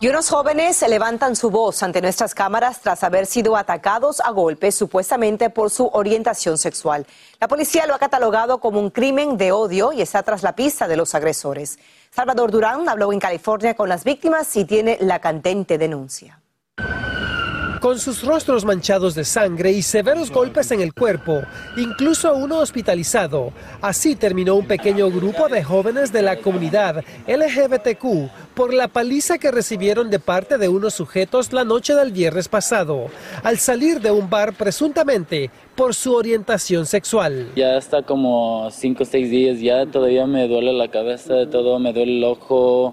Y 0.00 0.06
unos 0.06 0.30
jóvenes 0.30 0.80
levantan 0.88 1.34
su 1.34 1.50
voz 1.50 1.82
ante 1.82 2.00
nuestras 2.00 2.32
cámaras 2.32 2.80
tras 2.80 3.02
haber 3.02 3.26
sido 3.26 3.56
atacados 3.56 4.20
a 4.20 4.30
golpes 4.30 4.76
supuestamente 4.76 5.50
por 5.50 5.70
su 5.70 5.88
orientación 5.92 6.56
sexual. 6.56 7.04
La 7.40 7.48
policía 7.48 7.84
lo 7.84 7.96
ha 7.96 7.98
catalogado 7.98 8.58
como 8.60 8.78
un 8.78 8.90
crimen 8.90 9.36
de 9.36 9.50
odio 9.50 9.92
y 9.92 10.00
está 10.00 10.22
tras 10.22 10.44
la 10.44 10.54
pista 10.54 10.86
de 10.86 10.96
los 10.96 11.16
agresores. 11.16 11.80
Salvador 12.12 12.52
Durán 12.52 12.88
habló 12.88 13.12
en 13.12 13.18
California 13.18 13.74
con 13.74 13.88
las 13.88 14.04
víctimas 14.04 14.54
y 14.54 14.64
tiene 14.66 14.98
la 15.00 15.18
candente 15.18 15.78
denuncia. 15.78 16.37
Con 17.80 18.00
sus 18.00 18.24
rostros 18.24 18.64
manchados 18.64 19.14
de 19.14 19.24
sangre 19.24 19.70
y 19.70 19.82
severos 19.82 20.32
golpes 20.32 20.72
en 20.72 20.80
el 20.80 20.92
cuerpo, 20.92 21.42
incluso 21.76 22.34
uno 22.34 22.58
hospitalizado, 22.58 23.52
así 23.80 24.16
terminó 24.16 24.56
un 24.56 24.66
pequeño 24.66 25.10
grupo 25.10 25.48
de 25.48 25.62
jóvenes 25.62 26.12
de 26.12 26.22
la 26.22 26.40
comunidad 26.40 27.04
LGBTQ 27.28 28.30
por 28.54 28.74
la 28.74 28.88
paliza 28.88 29.38
que 29.38 29.52
recibieron 29.52 30.10
de 30.10 30.18
parte 30.18 30.58
de 30.58 30.68
unos 30.68 30.94
sujetos 30.94 31.52
la 31.52 31.62
noche 31.64 31.94
del 31.94 32.10
viernes 32.10 32.48
pasado, 32.48 33.06
al 33.44 33.58
salir 33.58 34.00
de 34.00 34.10
un 34.10 34.28
bar 34.28 34.54
presuntamente 34.54 35.50
por 35.76 35.94
su 35.94 36.14
orientación 36.14 36.84
sexual. 36.84 37.46
Ya 37.54 37.76
está 37.76 38.02
como 38.02 38.68
5 38.72 39.02
o 39.04 39.06
6 39.06 39.30
días, 39.30 39.60
ya 39.60 39.86
todavía 39.86 40.26
me 40.26 40.48
duele 40.48 40.72
la 40.72 40.88
cabeza, 40.88 41.48
todo 41.48 41.78
me 41.78 41.92
duele 41.92 42.18
el 42.18 42.24
ojo. 42.24 42.92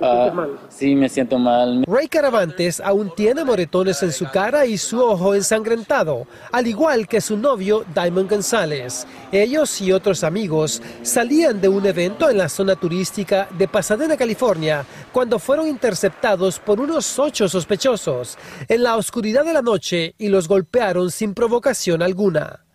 Ah, 0.00 0.46
sí, 0.68 0.94
me 0.94 1.08
siento 1.08 1.38
mal. 1.38 1.84
Ray 1.86 2.08
Caravantes 2.08 2.80
aún 2.80 3.12
tiene 3.16 3.44
moretones 3.44 4.02
en 4.02 4.12
su 4.12 4.26
cara 4.30 4.64
y 4.64 4.78
su 4.78 5.00
ojo 5.00 5.34
ensangrentado, 5.34 6.26
al 6.52 6.66
igual 6.66 7.08
que 7.08 7.20
su 7.20 7.36
novio 7.36 7.84
Diamond 7.94 8.30
González. 8.30 9.06
Ellos 9.32 9.80
y 9.80 9.92
otros 9.92 10.22
amigos 10.22 10.80
salían 11.02 11.60
de 11.60 11.68
un 11.68 11.84
evento 11.84 12.30
en 12.30 12.38
la 12.38 12.48
zona 12.48 12.76
turística 12.76 13.48
de 13.58 13.66
Pasadena, 13.66 14.16
California, 14.16 14.84
cuando 15.12 15.38
fueron 15.38 15.66
interceptados 15.66 16.60
por 16.60 16.80
unos 16.80 17.18
ocho 17.18 17.48
sospechosos 17.48 18.38
en 18.68 18.82
la 18.82 18.96
oscuridad 18.96 19.44
de 19.44 19.52
la 19.52 19.62
noche 19.62 20.14
y 20.18 20.28
los 20.28 20.46
golpearon 20.46 21.10
sin 21.10 21.34
provocación 21.34 22.02
alguna. 22.02 22.67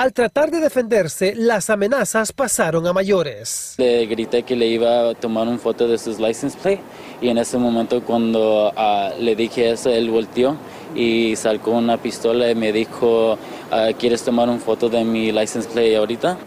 Al 0.00 0.14
tratar 0.14 0.50
de 0.50 0.60
defenderse, 0.60 1.34
las 1.36 1.68
amenazas 1.68 2.32
pasaron 2.32 2.86
a 2.86 2.94
mayores. 2.94 3.74
Le 3.76 4.06
grité 4.06 4.44
que 4.44 4.56
le 4.56 4.66
iba 4.66 5.10
a 5.10 5.14
tomar 5.14 5.46
una 5.46 5.58
foto 5.58 5.86
de 5.86 5.98
sus 5.98 6.18
license 6.18 6.56
plate 6.56 6.80
y 7.20 7.28
en 7.28 7.36
ese 7.36 7.58
momento 7.58 8.02
cuando 8.02 8.72
ah, 8.74 9.10
le 9.20 9.36
dije 9.36 9.72
eso, 9.72 9.90
él 9.90 10.08
volteó 10.08 10.56
y 10.94 11.36
sacó 11.36 11.72
una 11.72 11.98
pistola 11.98 12.50
y 12.50 12.54
me 12.54 12.72
dijo, 12.72 13.36
ah, 13.70 13.90
¿quieres 13.98 14.22
tomar 14.22 14.48
una 14.48 14.58
foto 14.58 14.88
de 14.88 15.04
mi 15.04 15.32
license 15.32 15.68
plate 15.68 15.96
ahorita? 15.96 16.38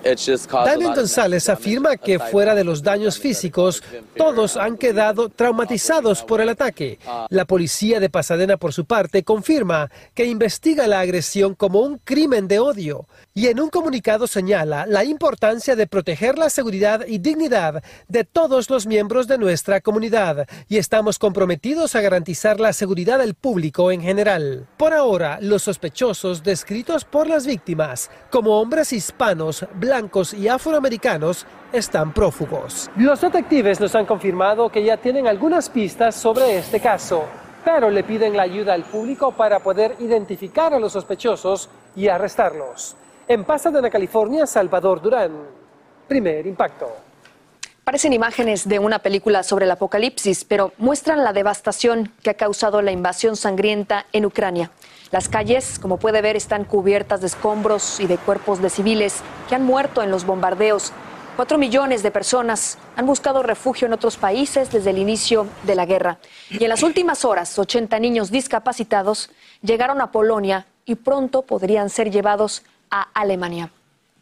Daniel 0.65 0.95
González 0.95 1.49
afirma 1.49 1.97
que 1.97 2.19
fuera 2.19 2.55
de 2.55 2.63
los 2.63 2.83
daños 2.83 3.19
físicos, 3.19 3.83
todos 4.15 4.57
han 4.57 4.77
quedado 4.77 5.29
traumatizados 5.29 6.23
por 6.23 6.41
el 6.41 6.49
ataque. 6.49 6.99
La 7.29 7.45
policía 7.45 7.99
de 7.99 8.09
Pasadena, 8.09 8.57
por 8.57 8.73
su 8.73 8.85
parte, 8.85 9.23
confirma 9.23 9.89
que 10.13 10.25
investiga 10.25 10.87
la 10.87 10.99
agresión 10.99 11.55
como 11.55 11.79
un 11.79 11.97
crimen 11.97 12.47
de 12.47 12.59
odio 12.59 13.07
y 13.33 13.47
en 13.47 13.59
un 13.59 13.69
comunicado 13.69 14.27
señala 14.27 14.85
la 14.85 15.03
importancia 15.03 15.75
de 15.75 15.87
proteger 15.87 16.37
la 16.37 16.49
seguridad 16.49 17.05
y 17.07 17.17
dignidad 17.17 17.83
de 18.07 18.23
todos 18.23 18.69
los 18.69 18.85
miembros 18.85 19.27
de 19.27 19.37
nuestra 19.37 19.81
comunidad 19.81 20.47
y 20.69 20.77
estamos 20.77 21.17
comprometidos 21.19 21.95
a 21.95 22.01
garantizar 22.01 22.59
la 22.59 22.73
seguridad 22.73 23.19
del 23.19 23.33
público 23.33 23.91
en 23.91 24.01
general. 24.01 24.67
Por 24.77 24.93
ahora, 24.93 25.39
los 25.41 25.63
sospechosos 25.63 26.43
descritos 26.43 27.05
por 27.13 27.27
las 27.27 27.45
víctimas 27.45 28.09
como 28.31 28.59
hombres 28.59 28.91
hispanos, 28.91 29.67
blancos 29.75 30.33
y 30.33 30.47
afroamericanos 30.47 31.45
están 31.71 32.11
prófugos. 32.11 32.89
Los 32.97 33.21
detectives 33.21 33.79
nos 33.79 33.93
han 33.93 34.07
confirmado 34.07 34.67
que 34.69 34.83
ya 34.83 34.97
tienen 34.97 35.27
algunas 35.27 35.69
pistas 35.69 36.15
sobre 36.15 36.57
este 36.57 36.79
caso, 36.79 37.25
pero 37.63 37.91
le 37.91 38.03
piden 38.03 38.35
la 38.35 38.41
ayuda 38.41 38.73
al 38.73 38.81
público 38.81 39.31
para 39.31 39.59
poder 39.59 39.95
identificar 39.99 40.73
a 40.73 40.79
los 40.79 40.93
sospechosos 40.93 41.69
y 41.95 42.07
arrestarlos. 42.07 42.95
En 43.27 43.43
Pasadena, 43.43 43.91
California, 43.91 44.47
Salvador 44.47 44.99
Durán. 44.99 45.33
Primer 46.07 46.47
impacto. 46.47 46.87
Parecen 47.83 48.13
imágenes 48.13 48.67
de 48.67 48.79
una 48.79 48.99
película 48.99 49.43
sobre 49.43 49.65
el 49.65 49.71
apocalipsis, 49.71 50.45
pero 50.45 50.73
muestran 50.79 51.23
la 51.23 51.31
devastación 51.31 52.11
que 52.23 52.31
ha 52.31 52.33
causado 52.33 52.81
la 52.81 52.91
invasión 52.91 53.35
sangrienta 53.35 54.07
en 54.13 54.25
Ucrania. 54.25 54.71
Las 55.13 55.29
calles, 55.29 55.77
como 55.77 55.97
puede 55.97 56.23
ver, 56.23 56.35
están 56.35 56.65
cubiertas 56.65 57.21
de 57.21 57.27
escombros 57.27 57.99
y 57.99 58.07
de 58.07 58.17
cuerpos 58.17 58.63
de 58.63 58.71
civiles 58.71 59.21
que 59.47 59.53
han 59.53 59.63
muerto 59.63 60.01
en 60.01 60.09
los 60.09 60.25
bombardeos. 60.25 60.91
Cuatro 61.35 61.59
millones 61.59 62.01
de 62.01 62.09
personas 62.09 62.79
han 62.95 63.05
buscado 63.05 63.43
refugio 63.43 63.85
en 63.85 63.93
otros 63.93 64.17
países 64.17 64.71
desde 64.71 64.89
el 64.89 64.97
inicio 64.97 65.45
de 65.67 65.75
la 65.75 65.85
guerra. 65.85 66.17
Y 66.49 66.63
en 66.63 66.69
las 66.69 66.81
últimas 66.81 67.25
horas, 67.25 67.59
80 67.59 67.99
niños 67.99 68.31
discapacitados 68.31 69.29
llegaron 69.61 70.01
a 70.01 70.11
Polonia 70.11 70.65
y 70.83 70.95
pronto 70.95 71.43
podrían 71.43 71.91
ser 71.91 72.09
llevados 72.09 72.63
a 72.89 73.03
Alemania. 73.13 73.69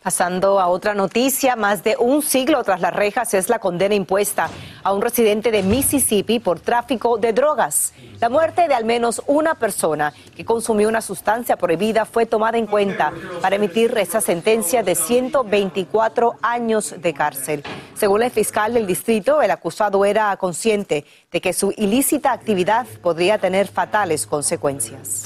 Pasando 0.02 0.60
a 0.60 0.68
otra 0.68 0.96
noticia, 0.96 1.56
más 1.56 1.84
de 1.84 1.96
un 2.00 2.24
siglo 2.24 2.64
tras 2.64 2.82
las 2.82 2.92
rejas 2.92 3.36
es 3.36 3.50
la 3.50 3.60
condena 3.60 3.94
impuesta 3.94 4.50
a 4.82 4.94
un 4.94 5.02
residente 5.02 5.52
de 5.52 5.62
Mississippi 5.62 6.40
por 6.40 6.60
tráfico 6.60 7.20
de 7.20 7.34
drogas. 7.34 7.94
La 8.20 8.28
muerte 8.28 8.68
de 8.68 8.74
al 8.74 8.84
menos 8.84 9.22
una 9.28 9.54
persona 9.54 10.12
que 10.36 10.44
consumió 10.44 10.90
una 10.90 11.02
sustancia 11.02 11.56
prohibida 11.56 12.06
fue 12.06 12.26
tomada 12.26 12.58
en 12.58 12.66
cuenta 12.66 13.14
para 13.44 13.58
emitir 13.58 13.96
esa 13.96 14.22
sentencia 14.22 14.82
de 14.82 14.96
124 14.96 16.34
años 16.42 16.96
de 16.98 17.14
cárcel. 17.14 17.64
Según 17.94 18.24
el 18.24 18.32
fiscal 18.32 18.74
del 18.74 18.88
distrito, 18.88 19.44
el 19.44 19.52
acusado 19.52 20.04
era 20.04 20.36
consciente 20.38 21.06
de 21.32 21.42
que 21.42 21.54
su 21.54 21.76
ilícita 21.78 22.32
actividad 22.32 22.88
podría 23.04 23.38
tener 23.38 23.68
fatales 23.68 24.26
consecuencias. 24.26 25.26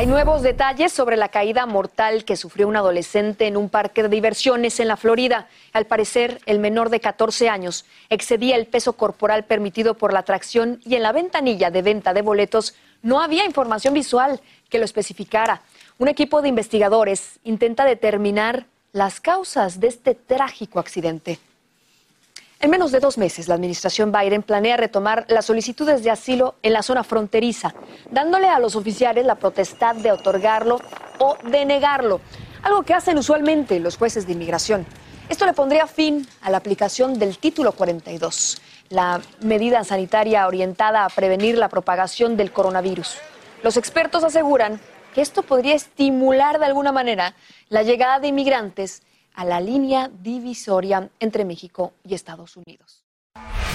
Hay 0.00 0.06
nuevos 0.06 0.40
detalles 0.40 0.94
sobre 0.94 1.18
la 1.18 1.28
caída 1.28 1.66
mortal 1.66 2.24
que 2.24 2.38
sufrió 2.38 2.66
un 2.68 2.76
adolescente 2.76 3.46
en 3.46 3.58
un 3.58 3.68
parque 3.68 4.02
de 4.02 4.08
diversiones 4.08 4.80
en 4.80 4.88
la 4.88 4.96
Florida. 4.96 5.46
Al 5.74 5.84
parecer, 5.84 6.40
el 6.46 6.58
menor 6.58 6.88
de 6.88 7.00
14 7.00 7.50
años 7.50 7.84
excedía 8.08 8.56
el 8.56 8.66
peso 8.66 8.94
corporal 8.94 9.44
permitido 9.44 9.92
por 9.92 10.14
la 10.14 10.20
atracción 10.20 10.80
y 10.86 10.94
en 10.94 11.02
la 11.02 11.12
ventanilla 11.12 11.70
de 11.70 11.82
venta 11.82 12.14
de 12.14 12.22
boletos 12.22 12.74
no 13.02 13.20
había 13.20 13.44
información 13.44 13.92
visual 13.92 14.40
que 14.70 14.78
lo 14.78 14.86
especificara. 14.86 15.60
Un 15.98 16.08
equipo 16.08 16.40
de 16.40 16.48
investigadores 16.48 17.38
intenta 17.44 17.84
determinar 17.84 18.64
las 18.92 19.20
causas 19.20 19.80
de 19.80 19.88
este 19.88 20.14
trágico 20.14 20.78
accidente. 20.78 21.38
En 22.62 22.68
menos 22.68 22.92
de 22.92 23.00
dos 23.00 23.16
meses, 23.16 23.48
la 23.48 23.54
administración 23.54 24.12
Biden 24.12 24.42
planea 24.42 24.76
retomar 24.76 25.24
las 25.28 25.46
solicitudes 25.46 26.04
de 26.04 26.10
asilo 26.10 26.56
en 26.62 26.74
la 26.74 26.82
zona 26.82 27.02
fronteriza, 27.02 27.74
dándole 28.10 28.50
a 28.50 28.58
los 28.58 28.76
oficiales 28.76 29.24
la 29.24 29.36
potestad 29.36 29.94
de 29.94 30.12
otorgarlo 30.12 30.78
o 31.18 31.38
denegarlo, 31.42 32.20
algo 32.62 32.82
que 32.82 32.92
hacen 32.92 33.16
usualmente 33.16 33.80
los 33.80 33.96
jueces 33.96 34.26
de 34.26 34.34
inmigración. 34.34 34.84
Esto 35.30 35.46
le 35.46 35.54
pondría 35.54 35.86
fin 35.86 36.28
a 36.42 36.50
la 36.50 36.58
aplicación 36.58 37.18
del 37.18 37.38
título 37.38 37.72
42, 37.72 38.60
la 38.90 39.22
medida 39.40 39.82
sanitaria 39.82 40.46
orientada 40.46 41.06
a 41.06 41.08
prevenir 41.08 41.56
la 41.56 41.70
propagación 41.70 42.36
del 42.36 42.52
coronavirus. 42.52 43.16
Los 43.62 43.78
expertos 43.78 44.22
aseguran 44.22 44.78
que 45.14 45.22
esto 45.22 45.42
podría 45.42 45.74
estimular 45.74 46.58
de 46.58 46.66
alguna 46.66 46.92
manera 46.92 47.34
la 47.70 47.84
llegada 47.84 48.18
de 48.18 48.28
inmigrantes 48.28 49.00
a 49.34 49.44
la 49.44 49.60
línea 49.60 50.10
divisoria 50.22 51.10
entre 51.20 51.44
México 51.44 51.92
y 52.04 52.14
Estados 52.14 52.56
Unidos. 52.56 53.04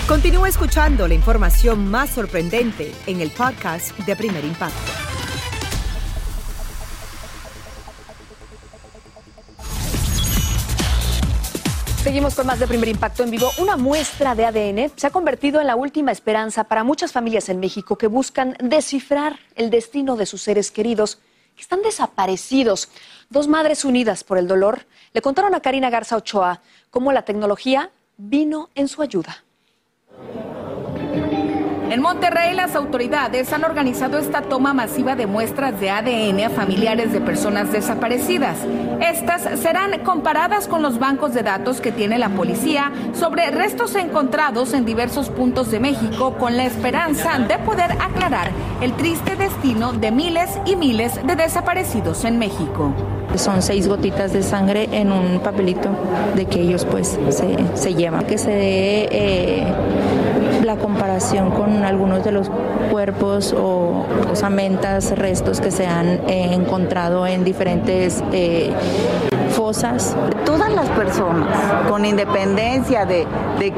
Continúa 0.07 0.47
escuchando 0.47 1.07
la 1.07 1.13
información 1.13 1.89
más 1.89 2.11
sorprendente 2.11 2.93
en 3.07 3.21
el 3.21 3.31
podcast 3.31 3.97
de 3.99 4.15
Primer 4.15 4.45
Impacto. 4.45 4.91
Seguimos 12.05 12.35
con 12.35 12.45
más 12.45 12.59
de 12.59 12.67
Primer 12.67 12.87
Impacto 12.87 13.23
en 13.23 13.31
vivo. 13.31 13.49
Una 13.57 13.77
muestra 13.77 14.35
de 14.35 14.45
ADN 14.45 14.91
se 14.95 15.07
ha 15.07 15.09
convertido 15.09 15.59
en 15.59 15.65
la 15.65 15.75
última 15.75 16.11
esperanza 16.11 16.65
para 16.65 16.83
muchas 16.83 17.11
familias 17.11 17.49
en 17.49 17.59
México 17.59 17.97
que 17.97 18.05
buscan 18.05 18.55
descifrar 18.59 19.39
el 19.55 19.71
destino 19.71 20.15
de 20.15 20.27
sus 20.27 20.43
seres 20.43 20.69
queridos 20.69 21.17
que 21.55 21.61
están 21.61 21.81
desaparecidos. 21.81 22.89
Dos 23.29 23.47
madres 23.47 23.85
unidas 23.85 24.23
por 24.23 24.37
el 24.37 24.47
dolor 24.47 24.85
le 25.13 25.21
contaron 25.21 25.55
a 25.55 25.61
Karina 25.61 25.89
Garza 25.89 26.17
Ochoa 26.17 26.61
cómo 26.89 27.11
la 27.11 27.23
tecnología 27.23 27.91
vino 28.17 28.69
en 28.75 28.87
su 28.87 29.01
ayuda. 29.01 29.43
En 31.95 32.01
Monterrey, 32.01 32.53
las 32.53 32.75
autoridades 32.75 33.53
han 33.53 33.63
organizado 33.63 34.17
esta 34.17 34.41
toma 34.41 34.73
masiva 34.73 35.15
de 35.15 35.27
muestras 35.27 35.79
de 35.79 35.91
ADN 35.91 36.43
a 36.43 36.49
familiares 36.49 37.13
de 37.13 37.21
personas 37.21 37.71
desaparecidas. 37.71 38.57
Estas 38.99 39.61
serán 39.61 39.97
comparadas 40.03 40.67
con 40.67 40.81
los 40.81 40.99
bancos 40.99 41.33
de 41.33 41.41
datos 41.41 41.79
que 41.79 41.93
tiene 41.93 42.19
la 42.19 42.27
policía 42.27 42.91
sobre 43.13 43.49
restos 43.49 43.95
encontrados 43.95 44.73
en 44.73 44.83
diversos 44.83 45.29
puntos 45.29 45.71
de 45.71 45.79
México 45.79 46.33
con 46.37 46.57
la 46.57 46.65
esperanza 46.65 47.39
de 47.39 47.57
poder 47.59 47.93
aclarar 47.93 48.51
el 48.81 48.91
triste 48.97 49.37
destino 49.37 49.93
de 49.93 50.11
miles 50.11 50.49
y 50.65 50.75
miles 50.75 51.25
de 51.25 51.37
desaparecidos 51.37 52.25
en 52.25 52.39
México. 52.39 52.93
Son 53.37 53.61
seis 53.61 53.87
gotitas 53.87 54.33
de 54.33 54.43
sangre 54.43 54.87
en 54.91 55.11
un 55.11 55.39
papelito 55.39 55.89
de 56.35 56.45
que 56.45 56.61
ellos 56.61 56.85
pues 56.89 57.19
se, 57.29 57.57
se 57.73 57.93
llevan. 57.93 58.25
Que 58.25 58.37
se 58.37 58.51
dé 58.51 59.07
eh, 59.11 59.63
la 60.63 60.77
comparación 60.77 61.51
con 61.51 61.83
algunos 61.83 62.23
de 62.23 62.31
los 62.31 62.49
cuerpos 62.91 63.53
o 63.53 64.05
osamentas, 64.31 65.17
restos 65.17 65.61
que 65.61 65.71
se 65.71 65.85
han 65.85 66.21
eh, 66.27 66.53
encontrado 66.53 67.27
en 67.27 67.43
diferentes 67.43 68.23
eh, 68.31 68.71
Todas 70.45 70.71
las 70.71 70.87
personas, 70.89 71.49
con 71.89 72.05
independencia 72.05 73.07
de, 73.07 73.25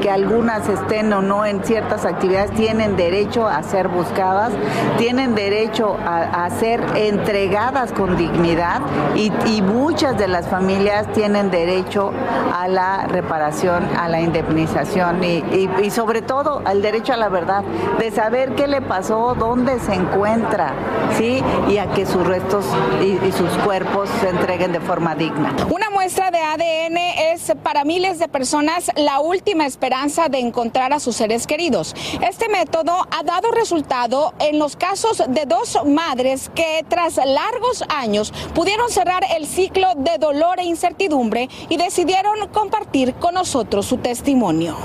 que 0.02 0.10
algunas 0.10 0.68
estén 0.68 1.10
o 1.14 1.22
no 1.22 1.46
en 1.46 1.64
ciertas 1.64 2.04
actividades, 2.04 2.50
tienen 2.50 2.94
derecho 2.94 3.48
a 3.48 3.62
ser 3.62 3.88
buscadas, 3.88 4.52
tienen 4.98 5.34
derecho 5.34 5.96
a, 6.04 6.46
ser 6.50 6.84
entregadas 6.94 7.92
con 7.92 8.18
dignidad 8.18 8.82
y, 9.14 9.30
muchas 9.62 10.18
de 10.18 10.28
las 10.28 10.46
familias 10.46 11.10
tienen 11.12 11.50
derecho 11.50 12.12
a 12.54 12.68
la 12.68 13.06
reparación, 13.06 13.84
a 13.96 14.08
la 14.08 14.20
indemnización 14.20 15.24
y, 15.24 15.90
sobre 15.90 16.20
todo 16.20 16.60
al 16.66 16.82
derecho 16.82 17.14
a 17.14 17.16
la 17.16 17.30
verdad, 17.30 17.64
de 17.98 18.10
saber 18.10 18.54
qué 18.54 18.66
le 18.66 18.82
pasó, 18.82 19.34
dónde 19.38 19.78
se 19.80 19.94
encuentra, 19.94 20.74
¿sí? 21.16 21.42
Y 21.68 21.78
a 21.78 21.86
que 21.92 22.04
sus 22.04 22.26
restos 22.26 22.66
y 23.02 23.32
sus 23.32 23.50
cuerpos 23.64 24.10
se 24.20 24.28
entreguen 24.28 24.72
de 24.72 24.80
forma 24.80 25.14
digna. 25.14 25.54
Una 25.78 25.90
muestra 25.90 26.32
de 26.32 26.38
ADN 26.38 26.96
es 27.32 27.52
para 27.62 27.84
miles 27.84 28.18
de 28.18 28.26
personas 28.26 28.90
la 28.96 29.20
última 29.20 29.64
esperanza 29.64 30.28
de 30.28 30.40
encontrar 30.40 30.92
a 30.92 30.98
sus 30.98 31.14
seres 31.14 31.46
queridos. 31.46 31.94
Este 32.20 32.48
método 32.48 33.06
ha 33.16 33.22
dado 33.22 33.52
resultado 33.52 34.34
en 34.40 34.58
los 34.58 34.74
casos 34.74 35.22
de 35.28 35.46
dos 35.46 35.78
madres 35.86 36.50
que 36.52 36.84
tras 36.88 37.14
largos 37.24 37.84
años 37.90 38.32
pudieron 38.56 38.90
cerrar 38.90 39.22
el 39.36 39.46
ciclo 39.46 39.86
de 39.96 40.18
dolor 40.18 40.58
e 40.58 40.64
incertidumbre 40.64 41.48
y 41.68 41.76
decidieron 41.76 42.48
compartir 42.48 43.14
con 43.14 43.34
nosotros 43.34 43.86
su 43.86 43.98
testimonio. 43.98 44.76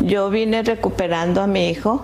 Yo 0.00 0.30
vine 0.30 0.62
recuperando 0.62 1.42
a 1.42 1.46
mi 1.46 1.68
hijo 1.68 2.02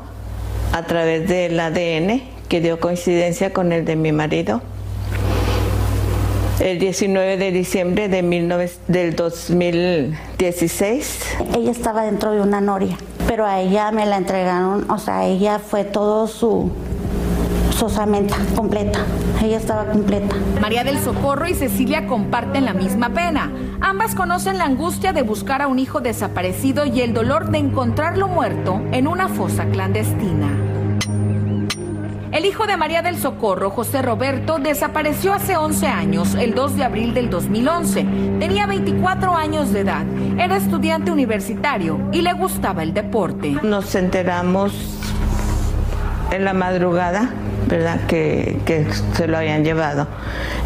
a 0.74 0.82
través 0.82 1.26
del 1.26 1.58
ADN 1.58 2.22
que 2.50 2.60
dio 2.60 2.80
coincidencia 2.80 3.54
con 3.54 3.72
el 3.72 3.86
de 3.86 3.96
mi 3.96 4.12
marido 4.12 4.60
el 6.60 6.78
19 6.78 7.36
de 7.36 7.52
diciembre 7.52 8.08
de 8.08 8.22
19, 8.22 8.70
del 8.88 9.14
2016. 9.16 11.20
Ella 11.56 11.70
estaba 11.70 12.04
dentro 12.04 12.32
de 12.32 12.40
una 12.40 12.60
noria, 12.60 12.96
pero 13.26 13.46
a 13.46 13.60
ella 13.60 13.90
me 13.90 14.06
la 14.06 14.18
entregaron, 14.18 14.90
o 14.90 14.98
sea, 14.98 15.26
ella 15.26 15.58
fue 15.58 15.84
todo 15.84 16.26
su 16.26 16.70
su 17.80 17.86
osamenta 17.86 18.36
completa. 18.54 18.98
Ella 19.42 19.56
estaba 19.56 19.86
completa. 19.86 20.36
María 20.60 20.84
del 20.84 20.98
Socorro 20.98 21.48
y 21.48 21.54
Cecilia 21.54 22.06
comparten 22.06 22.66
la 22.66 22.74
misma 22.74 23.08
pena. 23.08 23.50
Ambas 23.80 24.14
conocen 24.14 24.58
la 24.58 24.66
angustia 24.66 25.14
de 25.14 25.22
buscar 25.22 25.62
a 25.62 25.66
un 25.66 25.78
hijo 25.78 26.02
desaparecido 26.02 26.84
y 26.84 27.00
el 27.00 27.14
dolor 27.14 27.50
de 27.50 27.56
encontrarlo 27.56 28.28
muerto 28.28 28.82
en 28.92 29.06
una 29.06 29.28
fosa 29.28 29.64
clandestina. 29.64 30.59
El 32.32 32.44
hijo 32.44 32.68
de 32.68 32.76
María 32.76 33.02
del 33.02 33.18
Socorro, 33.18 33.70
José 33.70 34.02
Roberto, 34.02 34.58
desapareció 34.60 35.32
hace 35.34 35.56
11 35.56 35.86
años, 35.88 36.36
el 36.36 36.54
2 36.54 36.76
de 36.76 36.84
abril 36.84 37.12
del 37.12 37.28
2011. 37.28 38.06
Tenía 38.38 38.66
24 38.66 39.34
años 39.34 39.72
de 39.72 39.80
edad, 39.80 40.04
era 40.38 40.56
estudiante 40.56 41.10
universitario 41.10 42.00
y 42.12 42.22
le 42.22 42.32
gustaba 42.32 42.84
el 42.84 42.94
deporte. 42.94 43.56
Nos 43.64 43.96
enteramos 43.96 44.72
en 46.30 46.44
la 46.44 46.54
madrugada, 46.54 47.30
¿verdad? 47.66 48.06
Que, 48.06 48.60
que 48.64 48.86
se 49.14 49.26
lo 49.26 49.36
habían 49.36 49.64
llevado. 49.64 50.06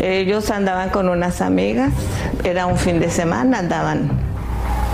Ellos 0.00 0.50
andaban 0.50 0.90
con 0.90 1.08
unas 1.08 1.40
amigas, 1.40 1.94
era 2.44 2.66
un 2.66 2.76
fin 2.76 3.00
de 3.00 3.08
semana, 3.08 3.60
andaban 3.60 4.10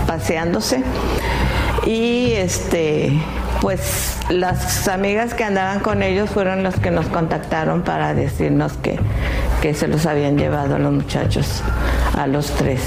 paseándose 0.07 0.83
y 1.85 2.31
este 2.31 3.19
pues 3.61 4.17
las 4.29 4.87
amigas 4.87 5.35
que 5.35 5.43
andaban 5.43 5.79
con 5.79 6.01
ellos 6.01 6.31
fueron 6.31 6.63
las 6.63 6.79
que 6.79 6.89
nos 6.89 7.05
contactaron 7.05 7.83
para 7.83 8.13
decirnos 8.15 8.73
que, 8.73 8.99
que 9.61 9.75
se 9.75 9.87
los 9.87 10.07
habían 10.07 10.37
llevado 10.37 10.79
los 10.79 10.91
muchachos, 10.91 11.61
a 12.17 12.25
los 12.25 12.47
tres. 12.55 12.81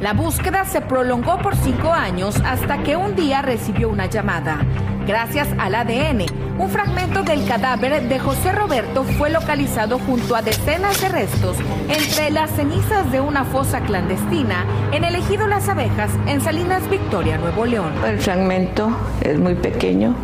La 0.00 0.12
búsqueda 0.12 0.64
se 0.64 0.82
prolongó 0.82 1.38
por 1.38 1.56
cinco 1.56 1.92
años 1.92 2.36
hasta 2.44 2.82
que 2.82 2.96
un 2.96 3.14
día 3.14 3.40
recibió 3.40 3.88
una 3.88 4.06
llamada. 4.06 4.58
Gracias 5.06 5.46
al 5.58 5.76
ADN, 5.76 6.26
un 6.58 6.68
fragmento 6.68 7.22
del 7.22 7.46
cadáver 7.46 8.08
de 8.08 8.18
José 8.18 8.50
Roberto 8.50 9.04
fue 9.04 9.30
localizado 9.30 10.00
junto 10.00 10.34
a 10.34 10.42
decenas 10.42 11.00
de 11.00 11.08
restos 11.08 11.56
entre 11.88 12.32
las 12.32 12.50
cenizas 12.50 13.12
de 13.12 13.20
una 13.20 13.44
fosa 13.44 13.82
clandestina 13.82 14.64
en 14.92 15.04
el 15.04 15.14
ejido 15.14 15.46
Las 15.46 15.68
Abejas 15.68 16.10
en 16.26 16.40
Salinas 16.40 16.90
Victoria, 16.90 17.38
Nuevo 17.38 17.66
León. 17.66 17.92
El 18.04 18.18
fragmento 18.18 18.90
es 19.20 19.38
muy 19.38 19.54
pequeño, 19.54 20.16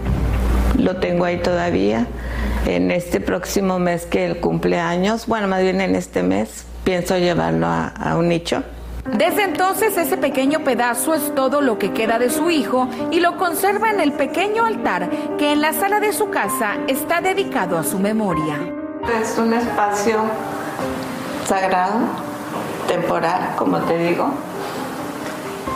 lo 0.76 0.96
tengo 0.96 1.26
ahí 1.26 1.38
todavía. 1.38 2.08
En 2.66 2.90
este 2.90 3.20
próximo 3.20 3.78
mes 3.78 4.04
que 4.06 4.26
el 4.26 4.38
cumpleaños, 4.38 5.28
bueno, 5.28 5.46
más 5.46 5.62
bien 5.62 5.80
en 5.80 5.94
este 5.94 6.24
mes, 6.24 6.64
pienso 6.82 7.18
llevarlo 7.18 7.68
a, 7.68 7.86
a 7.86 8.16
un 8.16 8.28
nicho. 8.28 8.64
Desde 9.04 9.42
entonces 9.42 9.96
ese 9.96 10.16
pequeño 10.16 10.60
pedazo 10.60 11.14
es 11.14 11.34
todo 11.34 11.60
lo 11.60 11.76
que 11.76 11.92
queda 11.92 12.20
de 12.20 12.30
su 12.30 12.50
hijo 12.50 12.88
y 13.10 13.18
lo 13.18 13.36
conserva 13.36 13.90
en 13.90 14.00
el 14.00 14.12
pequeño 14.12 14.64
altar 14.64 15.10
que 15.38 15.52
en 15.52 15.60
la 15.60 15.72
sala 15.72 15.98
de 15.98 16.12
su 16.12 16.30
casa 16.30 16.76
está 16.86 17.20
dedicado 17.20 17.76
a 17.78 17.82
su 17.82 17.98
memoria. 17.98 18.56
Es 19.20 19.36
un 19.38 19.52
espacio 19.54 20.20
sagrado, 21.44 21.98
temporal, 22.86 23.54
como 23.56 23.78
te 23.80 23.98
digo. 23.98 24.30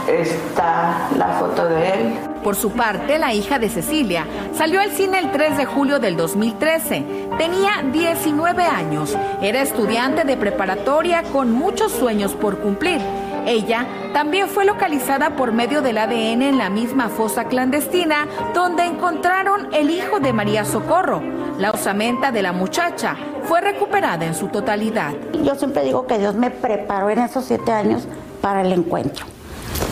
Está 0.06 1.08
la 1.16 1.28
foto 1.40 1.66
de 1.66 1.94
él. 1.94 2.18
Por 2.46 2.54
su 2.54 2.70
parte, 2.70 3.18
la 3.18 3.34
hija 3.34 3.58
de 3.58 3.68
Cecilia 3.68 4.24
salió 4.54 4.80
al 4.80 4.92
cine 4.92 5.18
el 5.18 5.32
3 5.32 5.56
de 5.56 5.64
julio 5.64 5.98
del 5.98 6.16
2013. 6.16 7.04
Tenía 7.36 7.82
19 7.92 8.62
años. 8.62 9.18
Era 9.42 9.62
estudiante 9.62 10.22
de 10.22 10.36
preparatoria 10.36 11.24
con 11.24 11.50
muchos 11.50 11.90
sueños 11.90 12.34
por 12.34 12.58
cumplir. 12.58 13.00
Ella 13.46 13.84
también 14.12 14.46
fue 14.46 14.64
localizada 14.64 15.30
por 15.30 15.50
medio 15.50 15.82
del 15.82 15.98
ADN 15.98 16.42
en 16.42 16.56
la 16.56 16.70
misma 16.70 17.08
fosa 17.08 17.46
clandestina 17.46 18.28
donde 18.54 18.84
encontraron 18.84 19.74
el 19.74 19.90
hijo 19.90 20.20
de 20.20 20.32
María 20.32 20.64
Socorro. 20.64 21.20
La 21.58 21.72
osamenta 21.72 22.30
de 22.30 22.42
la 22.42 22.52
muchacha 22.52 23.16
fue 23.42 23.60
recuperada 23.60 24.24
en 24.24 24.36
su 24.36 24.46
totalidad. 24.46 25.14
Yo 25.42 25.56
siempre 25.56 25.82
digo 25.82 26.06
que 26.06 26.20
Dios 26.20 26.36
me 26.36 26.52
preparó 26.52 27.10
en 27.10 27.18
esos 27.18 27.44
siete 27.44 27.72
años 27.72 28.06
para 28.40 28.60
el 28.60 28.72
encuentro 28.72 29.26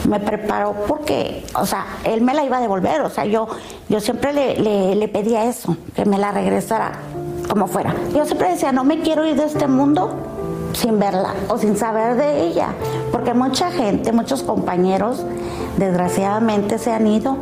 me 0.08 0.20
preparó 0.20 0.74
porque, 0.86 1.44
o 1.54 1.66
sea, 1.66 1.86
él 2.04 2.20
me 2.20 2.34
la 2.34 2.44
iba 2.44 2.58
a 2.58 2.60
devolver, 2.60 3.00
o 3.02 3.10
sea, 3.10 3.24
yo, 3.24 3.48
yo 3.88 4.00
siempre 4.00 4.32
le, 4.32 4.58
le, 4.58 4.94
le, 4.94 5.08
pedía 5.08 5.44
eso, 5.44 5.76
que 5.94 6.04
me 6.04 6.18
la 6.18 6.32
regresara 6.32 6.92
como 7.48 7.66
fuera. 7.66 7.94
Yo 8.14 8.24
siempre 8.24 8.50
decía, 8.50 8.72
no 8.72 8.84
me 8.84 9.00
quiero 9.00 9.26
ir 9.26 9.36
de 9.36 9.44
este 9.44 9.66
mundo 9.66 10.14
sin 10.74 10.98
verla 10.98 11.34
o 11.48 11.58
sin 11.58 11.76
saber 11.76 12.16
de 12.16 12.46
ella, 12.46 12.68
porque 13.12 13.32
mucha 13.32 13.70
gente, 13.70 14.12
muchos 14.12 14.42
compañeros, 14.42 15.24
desgraciadamente 15.78 16.78
se 16.78 16.92
han 16.92 17.06
ido, 17.06 17.36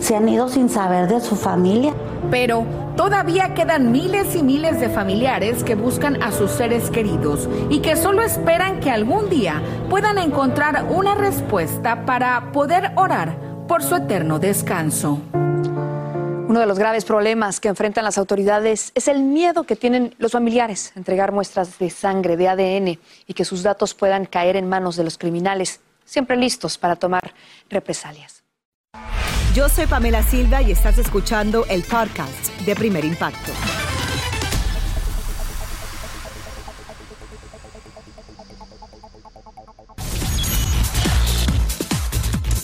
se 0.00 0.16
han 0.16 0.28
ido 0.28 0.48
sin 0.48 0.68
saber 0.68 1.08
de 1.08 1.20
su 1.20 1.36
familia. 1.36 1.94
Pero 2.30 2.66
todavía 2.96 3.54
quedan 3.54 3.92
miles 3.92 4.34
y 4.34 4.42
miles 4.42 4.80
de 4.80 4.88
familiares 4.88 5.62
que 5.64 5.74
buscan 5.74 6.22
a 6.22 6.32
sus 6.32 6.50
seres 6.50 6.90
queridos 6.90 7.48
y 7.70 7.80
que 7.80 7.96
solo 7.96 8.22
esperan 8.22 8.80
que 8.80 8.90
algún 8.90 9.30
día 9.30 9.62
puedan 9.88 10.18
encontrar 10.18 10.86
una 10.90 11.14
respuesta 11.14 12.04
para 12.04 12.52
poder 12.52 12.92
orar 12.96 13.36
por 13.68 13.82
su 13.82 13.96
eterno 13.96 14.38
descanso. 14.38 15.20
Uno 16.48 16.60
de 16.60 16.66
los 16.66 16.78
graves 16.78 17.04
problemas 17.04 17.60
que 17.60 17.68
enfrentan 17.68 18.04
las 18.04 18.16
autoridades 18.16 18.90
es 18.94 19.06
el 19.06 19.22
miedo 19.22 19.64
que 19.64 19.76
tienen 19.76 20.14
los 20.18 20.32
familiares 20.32 20.92
a 20.96 20.98
entregar 20.98 21.30
muestras 21.30 21.78
de 21.78 21.90
sangre, 21.90 22.38
de 22.38 22.48
ADN 22.48 22.98
y 23.26 23.34
que 23.34 23.44
sus 23.44 23.62
datos 23.62 23.92
puedan 23.92 24.24
caer 24.24 24.56
en 24.56 24.66
manos 24.66 24.96
de 24.96 25.04
los 25.04 25.18
criminales, 25.18 25.80
siempre 26.06 26.38
listos 26.38 26.78
para 26.78 26.96
tomar 26.96 27.34
represalias. 27.68 28.37
Yo 29.54 29.68
soy 29.68 29.86
Pamela 29.86 30.22
Silva 30.22 30.62
y 30.62 30.70
estás 30.70 30.98
escuchando 30.98 31.64
el 31.68 31.82
podcast 31.82 32.60
de 32.60 32.76
Primer 32.76 33.04
Impacto. 33.04 33.52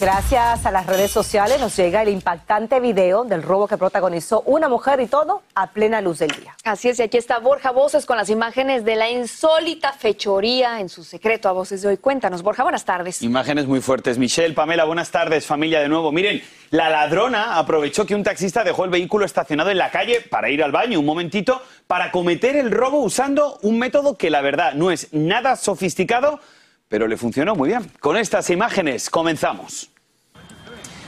Gracias 0.04 0.66
a 0.66 0.70
las 0.70 0.84
redes 0.84 1.10
sociales 1.10 1.58
nos 1.58 1.74
llega 1.78 2.02
el 2.02 2.10
impactante 2.10 2.78
video 2.78 3.24
del 3.24 3.42
robo 3.42 3.66
que 3.66 3.78
protagonizó 3.78 4.42
una 4.42 4.68
mujer 4.68 5.00
y 5.00 5.06
todo 5.06 5.40
a 5.54 5.70
plena 5.70 6.02
luz 6.02 6.18
del 6.18 6.28
día. 6.28 6.54
Así 6.62 6.90
es, 6.90 6.98
y 6.98 7.04
aquí 7.04 7.16
está 7.16 7.38
Borja 7.38 7.70
Voces 7.70 8.04
con 8.04 8.18
las 8.18 8.28
imágenes 8.28 8.84
de 8.84 8.96
la 8.96 9.08
insólita 9.08 9.94
fechoría 9.94 10.80
en 10.80 10.90
su 10.90 11.04
secreto 11.04 11.48
a 11.48 11.52
Voces 11.52 11.80
de 11.80 11.88
hoy. 11.88 11.96
Cuéntanos, 11.96 12.42
Borja, 12.42 12.64
buenas 12.64 12.84
tardes. 12.84 13.22
Imágenes 13.22 13.64
muy 13.64 13.80
fuertes. 13.80 14.18
Michelle, 14.18 14.52
Pamela, 14.52 14.84
buenas 14.84 15.10
tardes, 15.10 15.46
familia 15.46 15.80
de 15.80 15.88
nuevo. 15.88 16.12
Miren, 16.12 16.42
la 16.68 16.90
ladrona 16.90 17.58
aprovechó 17.58 18.04
que 18.04 18.14
un 18.14 18.24
taxista 18.24 18.62
dejó 18.62 18.84
el 18.84 18.90
vehículo 18.90 19.24
estacionado 19.24 19.70
en 19.70 19.78
la 19.78 19.90
calle 19.90 20.20
para 20.20 20.50
ir 20.50 20.62
al 20.62 20.70
baño 20.70 21.00
un 21.00 21.06
momentito 21.06 21.62
para 21.86 22.10
cometer 22.10 22.56
el 22.56 22.70
robo 22.70 22.98
usando 22.98 23.58
un 23.62 23.78
método 23.78 24.18
que 24.18 24.28
la 24.28 24.42
verdad 24.42 24.74
no 24.74 24.90
es 24.90 25.14
nada 25.14 25.56
sofisticado, 25.56 26.40
pero 26.90 27.08
le 27.08 27.16
funcionó 27.16 27.54
muy 27.54 27.70
bien. 27.70 27.90
Con 28.00 28.18
estas 28.18 28.50
imágenes 28.50 29.08
comenzamos. 29.08 29.93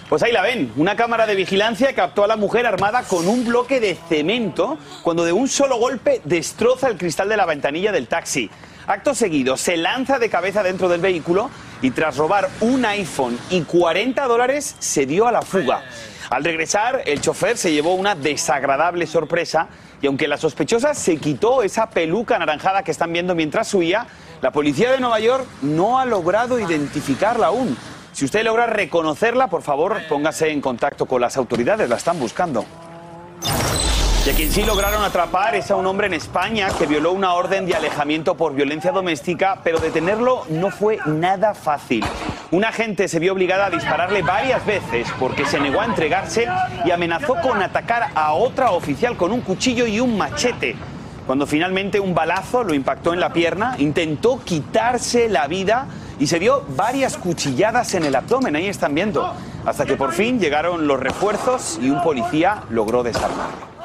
Pues 0.09 0.23
ahí 0.23 0.31
la 0.31 0.43
ven, 0.43 0.73
una 0.77 0.95
cámara 0.95 1.27
de 1.27 1.35
vigilancia 1.35 1.93
captó 1.93 2.23
a 2.23 2.29
la 2.29 2.37
mujer 2.37 2.65
armada 2.65 3.03
con 3.03 3.27
un 3.27 3.45
bloque 3.45 3.81
de 3.81 3.99
cemento 4.09 4.79
cuando 5.03 5.25
de 5.25 5.33
un 5.33 5.49
solo 5.49 5.79
golpe 5.79 6.21
destroza 6.23 6.87
el 6.87 6.97
cristal 6.97 7.29
de 7.29 7.37
la 7.37 7.45
ventanilla 7.45 7.91
del 7.91 8.07
taxi. 8.07 8.49
Acto 8.87 9.17
seguido, 9.17 9.57
se 9.57 9.77
lanza 9.77 10.21
de 10.21 10.31
cabeza 10.31 10.63
dentro 10.63 10.89
del 10.89 11.01
vehículo 11.01 11.51
y 11.83 11.91
tras 11.91 12.19
robar 12.19 12.49
un 12.61 12.85
iPhone 12.85 13.37
y 13.51 13.63
40 13.63 14.25
dólares 14.29 14.77
se 14.79 15.07
dio 15.07 15.27
a 15.27 15.33
la 15.33 15.43
fuga. 15.43 15.83
Al 16.31 16.45
regresar, 16.45 17.03
el 17.05 17.21
chofer 17.21 17.57
se 17.57 17.73
llevó 17.73 17.95
una 17.95 18.15
desagradable 18.15 19.09
sorpresa 19.09 19.67
y 20.01 20.07
aunque 20.07 20.29
la 20.29 20.39
sospechosa 20.39 20.95
se 20.95 21.17
quitó 21.17 21.65
esa 21.65 21.91
peluca 21.91 22.37
anaranjada 22.37 22.85
que 22.85 22.93
están 22.93 23.13
viendo 23.13 23.35
mientras 23.35 23.75
huía, 23.75 24.07
la 24.41 24.53
policía 24.53 24.93
de 24.93 25.01
Nueva 25.01 25.19
York 25.19 25.47
no 25.63 25.99
ha 25.99 26.05
logrado 26.05 26.61
identificarla 26.61 27.49
aún. 27.49 27.77
Si 28.17 28.25
usted 28.25 28.45
logra 28.45 28.67
reconocerla, 28.67 29.49
por 29.49 29.61
favor, 29.61 29.99
póngase 30.09 30.51
en 30.51 30.63
contacto 30.63 31.05
con 31.05 31.21
las 31.21 31.37
autoridades, 31.37 31.87
la 31.87 31.97
están 31.97 32.19
buscando. 32.19 32.65
Y 34.25 34.31
a 34.31 34.33
quien 34.33 34.51
sí 34.51 34.63
lograron 34.63 35.05
atrapar 35.05 35.55
es 35.55 35.71
a 35.71 35.77
un 35.77 35.85
hombre 35.85 36.07
en 36.07 36.15
España 36.15 36.69
que 36.79 36.87
violó 36.87 37.13
una 37.13 37.35
orden 37.35 37.67
de 37.67 37.75
alejamiento 37.75 38.35
por 38.35 38.55
violencia 38.55 38.91
doméstica, 38.91 39.61
pero 39.63 39.81
detenerlo 39.81 40.45
no 40.49 40.71
fue 40.71 40.99
nada 41.05 41.53
fácil. 41.53 42.07
Un 42.53 42.65
agente 42.65 43.07
se 43.07 43.19
vio 43.19 43.35
obligada 43.35 43.67
a 43.67 43.71
dispararle 43.71 44.23
varias 44.23 44.65
veces 44.65 45.09
porque 45.21 45.45
se 45.45 45.61
negó 45.61 45.83
a 45.83 45.85
entregarse 45.85 46.49
y 46.87 46.93
amenazó 46.93 47.35
con 47.43 47.63
atacar 47.63 48.13
a 48.15 48.33
otra 48.33 48.71
oficial 48.71 49.19
con 49.19 49.31
un 49.31 49.43
cuchillo 49.43 49.87
y 49.87 50.01
un 50.01 50.17
machete. 50.17 50.75
Cuando 51.27 51.47
finalmente 51.47 52.01
un 52.01 52.15
balazo 52.15 52.65
lo 52.65 52.73
impactó 52.73 53.13
en 53.13 53.21
la 53.21 53.35
pierna, 53.35 53.75
intentó 53.77 54.41
quitarse 54.43 55.29
la 55.29 55.49
vida 55.49 55.87
y 56.19 56.27
se 56.27 56.39
dio 56.39 56.65
varias 56.77 57.17
cuchilladas 57.17 57.95
en 57.95 58.05
el 58.05 58.15
abdomen, 58.15 58.57
ahí 58.57 58.69
están 58.69 58.95
viendo, 58.95 59.33
hasta 59.65 59.85
que 59.85 59.97
por 59.97 60.13
fin 60.13 60.41
llegaron 60.41 60.87
los 60.87 61.01
refuerzos 61.01 61.79
y 61.81 61.91
un 61.91 62.03
policía 62.03 62.63
logró 62.71 63.03
desarmarlo. 63.03 63.77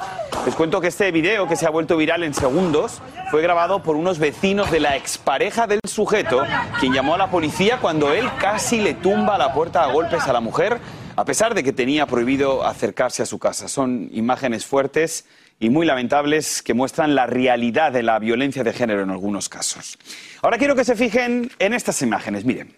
Les 0.45 0.55
cuento 0.55 0.81
que 0.81 0.87
este 0.87 1.11
video, 1.11 1.47
que 1.47 1.55
se 1.55 1.67
ha 1.67 1.69
vuelto 1.69 1.97
viral 1.97 2.23
en 2.23 2.33
segundos, 2.33 2.99
fue 3.29 3.43
grabado 3.43 3.83
por 3.83 3.95
unos 3.95 4.17
vecinos 4.17 4.71
de 4.71 4.79
la 4.79 4.95
expareja 4.95 5.67
del 5.67 5.79
sujeto, 5.87 6.43
quien 6.79 6.93
llamó 6.93 7.13
a 7.13 7.17
la 7.19 7.29
policía 7.29 7.77
cuando 7.79 8.11
él 8.11 8.27
casi 8.39 8.81
le 8.81 8.95
tumba 8.95 9.37
la 9.37 9.53
puerta 9.53 9.83
a 9.83 9.91
golpes 9.91 10.23
a 10.23 10.33
la 10.33 10.39
mujer, 10.39 10.79
a 11.15 11.25
pesar 11.25 11.53
de 11.53 11.63
que 11.63 11.73
tenía 11.73 12.07
prohibido 12.07 12.65
acercarse 12.65 13.21
a 13.21 13.27
su 13.27 13.37
casa. 13.37 13.67
Son 13.67 14.09
imágenes 14.13 14.65
fuertes 14.65 15.25
y 15.61 15.69
muy 15.69 15.85
lamentables 15.85 16.63
que 16.63 16.73
muestran 16.73 17.13
la 17.13 17.27
realidad 17.27 17.91
de 17.91 18.01
la 18.01 18.17
violencia 18.17 18.63
de 18.63 18.73
género 18.73 19.03
en 19.03 19.11
algunos 19.11 19.47
casos. 19.47 19.97
Ahora 20.41 20.57
quiero 20.57 20.75
que 20.75 20.83
se 20.83 20.95
fijen 20.95 21.51
en 21.59 21.73
estas 21.73 22.01
imágenes. 22.01 22.43
Miren. 22.43 22.75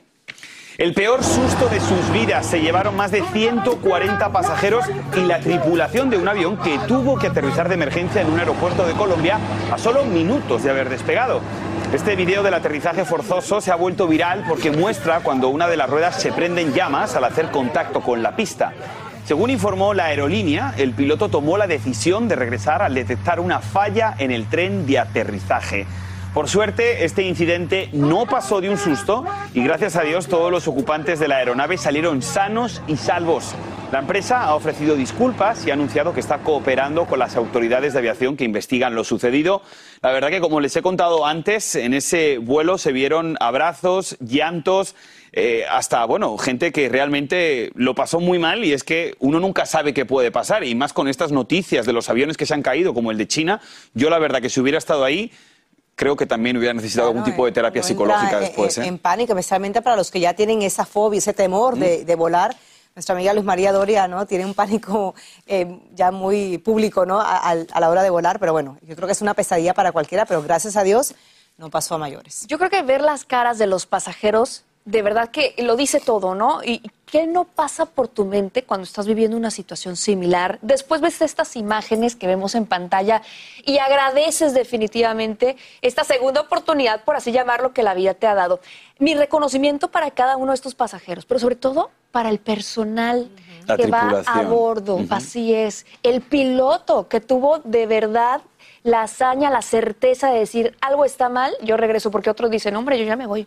El 0.78 0.94
peor 0.94 1.24
susto 1.24 1.70
de 1.70 1.80
sus 1.80 2.12
vidas 2.12 2.48
se 2.48 2.60
llevaron 2.60 2.96
más 2.96 3.12
de 3.12 3.22
140 3.22 4.32
pasajeros 4.32 4.84
y 5.16 5.22
la 5.22 5.40
tripulación 5.40 6.10
de 6.10 6.18
un 6.18 6.28
avión 6.28 6.58
que 6.58 6.78
tuvo 6.88 7.18
que 7.18 7.28
aterrizar 7.28 7.70
de 7.70 7.76
emergencia 7.76 8.22
en 8.22 8.30
un 8.30 8.40
aeropuerto 8.40 8.86
de 8.86 8.94
Colombia 8.94 9.40
a 9.72 9.78
solo 9.78 10.04
minutos 10.04 10.64
de 10.64 10.72
haber 10.72 10.90
despegado. 10.90 11.42
Este 11.94 12.16
video 12.16 12.44
del 12.44 12.56
aterrizaje 12.56 13.06
forzoso 13.06 13.62
se 13.62 13.72
ha 13.72 13.76
vuelto 13.76 14.08
viral 14.08 14.44
porque 14.50 14.72
muestra 14.72 15.20
cuando 15.22 15.48
una 15.50 15.68
de 15.68 15.78
las 15.78 15.90
ruedas 15.90 16.20
se 16.22 16.34
prende 16.34 16.64
en 16.64 16.74
llamas 16.74 17.16
al 17.16 17.24
hacer 17.24 17.52
contacto 17.52 18.02
con 18.02 18.24
la 18.24 18.36
pista. 18.36 18.74
Según 19.26 19.50
informó 19.50 19.94
la 19.94 20.06
aerolínea, 20.06 20.74
el 20.78 20.92
piloto 20.92 21.30
tomó 21.30 21.58
la 21.58 21.66
decisión 21.66 22.28
de 22.28 22.36
regresar 22.36 22.82
al 22.82 22.94
detectar 22.94 23.40
una 23.40 23.60
falla 23.60 24.14
en 24.18 24.32
el 24.32 24.48
tren 24.48 24.86
de 24.86 25.00
aterrizaje. 25.00 25.88
Por 26.34 26.50
suerte, 26.50 27.06
este 27.06 27.24
incidente 27.24 27.90
no 27.94 28.26
pasó 28.26 28.60
de 28.60 28.70
un 28.70 28.78
susto 28.78 29.24
y 29.54 29.64
gracias 29.64 29.96
a 29.96 30.02
Dios 30.02 30.28
todos 30.28 30.52
los 30.52 30.68
ocupantes 30.68 31.20
de 31.20 31.28
la 31.28 31.38
aeronave 31.38 31.78
salieron 31.78 32.22
sanos 32.22 32.82
y 32.88 32.98
salvos. 32.98 33.56
La 33.94 34.00
empresa 34.00 34.42
ha 34.42 34.56
ofrecido 34.56 34.96
disculpas 34.96 35.66
y 35.68 35.70
ha 35.70 35.76
anunciado 35.76 36.14
que 36.14 36.20
está 36.20 36.40
cooperando 36.40 37.06
con 37.06 37.20
las 37.20 37.36
autoridades 37.36 37.94
de 37.94 38.00
aviación 38.00 38.36
que 38.36 38.44
investigan 38.44 38.96
lo 38.96 39.04
sucedido. 39.04 39.62
La 40.02 40.12
verdad 40.12 40.32
que, 40.32 40.42
como 40.42 40.60
les 40.60 40.76
he 40.76 40.82
contado 40.82 41.28
antes, 41.28 41.76
en 41.76 41.94
ese 41.94 42.40
vuelo 42.40 42.80
se 42.80 42.92
vieron 42.92 43.38
abrazos, 43.40 44.18
llantos, 44.20 44.96
eh, 45.36 45.66
hasta, 45.68 46.06
bueno, 46.06 46.38
gente 46.38 46.72
que 46.72 46.88
realmente 46.90 47.72
lo 47.74 47.96
pasó 47.96 48.20
muy 48.20 48.38
mal 48.38 48.64
y 48.64 48.72
es 48.72 48.84
que 48.84 49.16
uno 49.18 49.40
nunca 49.40 49.66
sabe 49.66 49.92
qué 49.92 50.06
puede 50.06 50.32
pasar. 50.32 50.64
Y 50.64 50.76
más 50.76 50.94
con 50.94 51.08
estas 51.08 51.32
noticias 51.32 51.88
de 51.88 51.94
los 51.94 52.08
aviones 52.08 52.38
que 52.38 52.46
se 52.46 52.54
han 52.54 52.62
caído, 52.62 52.94
como 52.94 53.10
el 53.10 53.18
de 53.18 53.28
China, 53.28 53.60
yo 53.96 54.12
la 54.12 54.20
verdad 54.20 54.42
que 54.42 54.52
si 54.52 54.60
hubiera 54.60 54.78
estado 54.78 55.04
ahí 55.04 55.32
creo 55.96 56.16
que 56.16 56.28
también 56.28 56.56
hubiera 56.58 56.74
necesitado 56.74 57.10
algún 57.10 57.24
tipo 57.24 57.46
de 57.46 57.52
terapia 57.52 57.82
psicológica 57.82 58.40
después. 58.40 58.78
En, 58.78 58.84
¿eh? 58.84 58.88
en, 58.88 58.98
pánico, 59.00 59.34
especialmente 59.34 59.82
para 59.82 59.96
los 59.96 60.12
que 60.12 60.20
ya 60.20 60.36
tienen 60.36 60.62
esa 60.62 60.86
fobia, 60.86 61.18
ese 61.18 61.34
temor 61.34 61.78
de, 61.78 62.06
de 62.06 62.16
volar. 62.16 62.56
Nuestra 62.96 63.16
amiga 63.16 63.34
Luz 63.34 63.44
María 63.44 63.72
Doria, 63.72 64.08
¿no? 64.08 64.28
Tiene 64.28 64.46
un 64.46 64.54
pánico 64.54 65.16
eh, 65.48 65.80
ya 65.96 66.12
muy 66.12 66.60
público, 66.60 67.08
¿no? 67.08 67.20
A, 67.20 67.38
a, 67.38 67.80
la 67.80 67.90
hora 67.90 68.04
de 68.04 68.12
volar, 68.12 68.40
pero 68.40 68.54
bueno, 68.54 68.78
yo 68.84 68.96
creo 68.96 69.08
que 69.08 69.14
es 69.14 69.22
una 69.24 69.34
pesadilla 69.34 69.74
para 69.74 69.92
cualquiera, 69.92 70.26
pero 70.26 70.44
gracias 70.44 70.78
a 70.78 70.84
Dios 70.84 71.16
no 71.58 71.72
pasó 71.72 71.96
a 71.96 71.98
mayores. 71.98 72.46
Yo 72.48 72.60
creo 72.60 72.70
que 72.70 72.84
ver 72.84 73.02
las 73.02 73.26
caras 73.26 73.58
de 73.58 73.66
los 73.66 73.88
pasajeros 73.88 74.64
de 74.86 75.02
verdad 75.02 75.30
que 75.30 75.56
lo 75.60 75.76
dice 75.76 76.00
todo, 76.00 76.36
¿no? 76.36 76.64
¿Y 76.64 76.82
qué 77.06 77.26
no 77.28 77.46
pasa 77.46 77.86
por 77.86 78.08
tu 78.08 78.26
mente 78.26 78.64
cuando 78.64 78.84
estás 78.84 79.08
viviendo 79.08 79.38
una 79.38 79.52
situación 79.52 79.96
similar? 79.96 80.60
Después 80.62 81.00
ves 81.00 81.22
estas 81.22 81.56
imágenes 81.56 82.16
que 82.16 82.28
vemos 82.28 82.56
en 82.56 82.66
pantalla 82.66 83.22
y 83.66 83.78
agradeces 83.78 84.54
definitivamente 84.54 85.56
esta 85.82 86.04
segunda 86.04 86.42
oportunidad, 86.42 87.04
por 87.04 87.16
así 87.16 87.32
llamarlo, 87.32 87.74
que 87.74 87.84
la 87.84 87.94
vida 87.94 88.14
te 88.14 88.28
ha 88.28 88.36
dado. 88.36 88.60
Mi 89.00 89.14
reconocimiento 89.16 89.90
para 89.90 90.12
cada 90.12 90.38
uno 90.38 90.52
de 90.52 90.56
estos 90.56 90.76
pasajeros, 90.76 91.26
pero 91.26 91.40
sobre 91.40 91.56
todo 91.56 91.92
para 92.12 92.30
el 92.30 92.40
personal 92.40 93.30
que 93.78 93.88
va 93.88 94.24
a 94.26 94.42
bordo, 94.44 95.00
así 95.10 95.54
es. 95.54 95.86
El 96.04 96.22
piloto 96.22 97.08
que 97.08 97.22
tuvo 97.22 97.60
de 97.60 97.88
verdad 97.88 98.42
la 98.84 99.04
hazaña, 99.04 99.50
la 99.50 99.62
certeza 99.62 100.30
de 100.32 100.40
decir 100.40 100.76
algo 100.82 101.06
está 101.06 101.30
mal, 101.30 101.54
yo 101.64 101.78
regreso, 101.78 102.12
porque 102.12 102.30
otros 102.30 102.52
dicen, 102.52 102.76
hombre, 102.76 103.00
yo 103.00 103.06
ya 103.06 103.16
me 103.16 103.26
voy. 103.26 103.46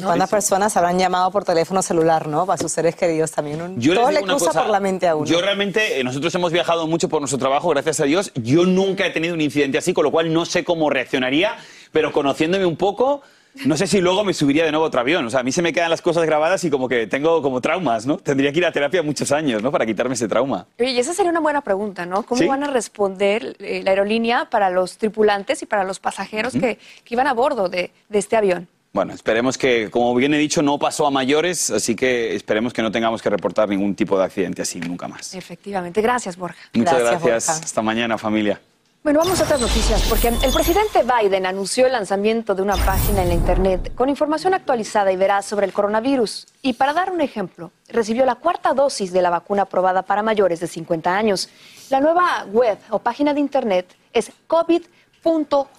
¿Cuántas 0.00 0.30
personas 0.30 0.76
habrán 0.76 0.98
llamado 0.98 1.30
por 1.30 1.44
teléfono 1.44 1.82
celular, 1.82 2.28
no? 2.28 2.44
Para 2.44 2.58
sus 2.58 2.72
seres 2.72 2.94
queridos 2.94 3.32
también. 3.32 3.80
yo 3.80 3.94
Todo 3.94 4.10
le 4.10 4.22
cruza 4.22 4.52
por 4.52 4.68
la 4.68 4.80
mente 4.80 5.08
a 5.08 5.16
uno. 5.16 5.26
Yo 5.26 5.40
realmente, 5.40 5.98
eh, 5.98 6.04
nosotros 6.04 6.34
hemos 6.34 6.52
viajado 6.52 6.86
mucho 6.86 7.08
por 7.08 7.20
nuestro 7.20 7.38
trabajo, 7.38 7.70
gracias 7.70 8.00
a 8.00 8.04
Dios. 8.04 8.30
Yo 8.34 8.66
nunca 8.66 9.06
he 9.06 9.10
tenido 9.10 9.34
un 9.34 9.40
incidente 9.40 9.78
así, 9.78 9.94
con 9.94 10.04
lo 10.04 10.10
cual 10.10 10.32
no 10.32 10.44
sé 10.44 10.64
cómo 10.64 10.90
reaccionaría, 10.90 11.56
pero 11.90 12.12
conociéndome 12.12 12.66
un 12.66 12.76
poco 12.76 13.22
no 13.64 13.76
sé 13.76 13.86
si 13.86 14.00
luego 14.00 14.24
me 14.24 14.34
subiría 14.34 14.64
de 14.64 14.70
nuevo 14.70 14.84
a 14.84 14.88
otro 14.88 15.00
avión. 15.00 15.26
O 15.26 15.30
sea, 15.30 15.40
a 15.40 15.42
mí 15.42 15.52
se 15.52 15.62
me 15.62 15.72
quedan 15.72 15.90
las 15.90 16.02
cosas 16.02 16.24
grabadas 16.24 16.62
y 16.64 16.70
como 16.70 16.88
que 16.88 17.06
tengo 17.06 17.42
como 17.42 17.60
traumas, 17.60 18.06
¿no? 18.06 18.18
Tendría 18.18 18.52
que 18.52 18.58
ir 18.58 18.66
a 18.66 18.72
terapia 18.72 19.02
muchos 19.02 19.32
años, 19.32 19.62
¿no? 19.62 19.70
Para 19.70 19.86
quitarme 19.86 20.14
ese 20.14 20.28
trauma. 20.28 20.66
Oye, 20.78 20.90
y 20.90 20.98
esa 20.98 21.14
sería 21.14 21.30
una 21.30 21.40
buena 21.40 21.60
pregunta, 21.62 22.06
¿no? 22.06 22.22
¿Cómo 22.22 22.46
van 22.46 22.64
a 22.64 22.68
responder 22.68 23.56
eh, 23.60 23.82
la 23.82 23.90
aerolínea 23.90 24.48
para 24.50 24.70
los 24.70 24.98
tripulantes 24.98 25.62
y 25.62 25.66
para 25.66 25.84
los 25.84 26.00
pasajeros 26.00 26.52
que, 26.54 26.78
iban 27.08 27.26
a 27.26 27.34
bordo 27.34 27.68
de, 27.68 27.90
este 28.10 28.36
avión? 28.36 28.68
Bueno, 28.92 29.12
esperemos 29.12 29.58
que, 29.58 29.90
como 29.90 30.14
bien 30.14 30.34
he 30.34 30.38
dicho, 30.38 30.62
no 30.62 30.78
pasó 30.78 31.06
a 31.06 31.10
mayores, 31.10 31.70
así 31.70 31.94
que 31.94 32.34
esperemos 32.34 32.72
que 32.72 32.82
no 32.82 32.90
tengamos 32.90 33.22
que 33.22 33.30
reportar 33.30 33.68
ningún 33.68 33.94
tipo 33.94 34.18
de 34.18 34.24
accidente 34.24 34.62
así 34.62 34.80
nunca 34.80 35.08
más. 35.08 35.34
Efectivamente. 35.34 36.00
Gracias, 36.00 36.36
Borja. 36.36 36.58
Muchas 36.72 36.98
gracias. 36.98 37.48
Hasta 37.48 37.82
mañana, 37.82 38.18
familia. 38.18 38.60
Bueno, 39.04 39.20
vamos 39.20 39.40
a 39.40 39.44
otras 39.44 39.60
noticias, 39.60 40.02
porque 40.08 40.26
el 40.26 40.52
presidente 40.52 41.04
Biden 41.04 41.46
anunció 41.46 41.86
el 41.86 41.92
lanzamiento 41.92 42.56
de 42.56 42.62
una 42.62 42.76
página 42.76 43.22
en 43.22 43.28
la 43.28 43.34
Internet 43.34 43.94
con 43.94 44.08
información 44.08 44.54
actualizada 44.54 45.12
y 45.12 45.16
veraz 45.16 45.46
sobre 45.46 45.66
el 45.66 45.72
coronavirus. 45.72 46.48
Y 46.62 46.72
para 46.72 46.92
dar 46.92 47.12
un 47.12 47.20
ejemplo, 47.20 47.70
recibió 47.88 48.26
la 48.26 48.34
cuarta 48.34 48.74
dosis 48.74 49.12
de 49.12 49.22
la 49.22 49.30
vacuna 49.30 49.62
aprobada 49.62 50.02
para 50.02 50.24
mayores 50.24 50.58
de 50.58 50.66
50 50.66 51.16
años. 51.16 51.48
La 51.90 52.00
nueva 52.00 52.44
web 52.50 52.76
o 52.90 52.98
página 52.98 53.32
de 53.32 53.40
Internet 53.40 53.94
es 54.12 54.32
covid.gov. 54.48 55.70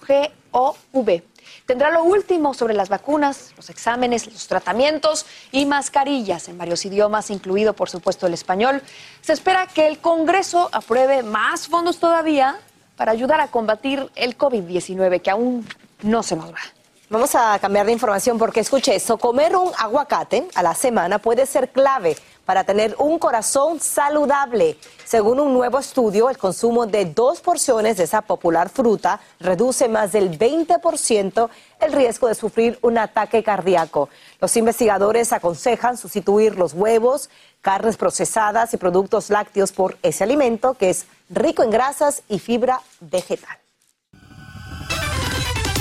Tendrá 1.66 1.90
lo 1.90 2.04
último 2.04 2.54
sobre 2.54 2.72
las 2.72 2.88
vacunas, 2.88 3.52
los 3.56 3.68
exámenes, 3.68 4.26
los 4.26 4.48
tratamientos 4.48 5.26
y 5.52 5.66
mascarillas 5.66 6.48
en 6.48 6.56
varios 6.56 6.86
idiomas, 6.86 7.30
incluido 7.30 7.74
por 7.74 7.90
supuesto 7.90 8.26
el 8.26 8.32
español. 8.32 8.82
Se 9.20 9.34
espera 9.34 9.66
que 9.66 9.86
el 9.86 9.98
Congreso 9.98 10.70
apruebe 10.72 11.22
más 11.22 11.68
fondos 11.68 11.98
todavía 11.98 12.58
para 13.00 13.12
ayudar 13.12 13.40
a 13.40 13.48
combatir 13.48 14.10
el 14.14 14.36
COVID-19 14.36 15.22
que 15.22 15.30
aún 15.30 15.66
no 16.02 16.22
se 16.22 16.36
nos 16.36 16.52
va. 16.52 16.58
Vamos 17.08 17.34
a 17.34 17.58
cambiar 17.58 17.86
de 17.86 17.92
información 17.92 18.36
porque 18.36 18.60
escuche 18.60 18.94
eso, 18.94 19.16
comer 19.16 19.56
un 19.56 19.72
aguacate 19.78 20.46
a 20.54 20.62
la 20.62 20.74
semana 20.74 21.18
puede 21.18 21.46
ser 21.46 21.70
clave 21.70 22.14
para 22.44 22.64
tener 22.64 22.94
un 22.98 23.18
corazón 23.18 23.80
saludable. 23.80 24.76
Según 25.06 25.40
un 25.40 25.54
nuevo 25.54 25.78
estudio, 25.78 26.28
el 26.28 26.36
consumo 26.36 26.84
de 26.84 27.06
dos 27.06 27.40
porciones 27.40 27.96
de 27.96 28.04
esa 28.04 28.20
popular 28.20 28.68
fruta 28.68 29.18
reduce 29.38 29.88
más 29.88 30.12
del 30.12 30.38
20% 30.38 31.48
el 31.80 31.92
riesgo 31.92 32.28
de 32.28 32.34
sufrir 32.34 32.78
un 32.82 32.98
ataque 32.98 33.42
cardíaco. 33.42 34.10
Los 34.42 34.58
investigadores 34.58 35.32
aconsejan 35.32 35.96
sustituir 35.96 36.58
los 36.58 36.74
huevos, 36.74 37.30
carnes 37.62 37.96
procesadas 37.96 38.74
y 38.74 38.76
productos 38.76 39.30
lácteos 39.30 39.72
por 39.72 39.96
ese 40.02 40.24
alimento 40.24 40.74
que 40.74 40.90
es 40.90 41.06
rico 41.30 41.62
en 41.62 41.70
grasas 41.70 42.22
y 42.28 42.40
fibra 42.40 42.80
vegetal. 43.00 43.56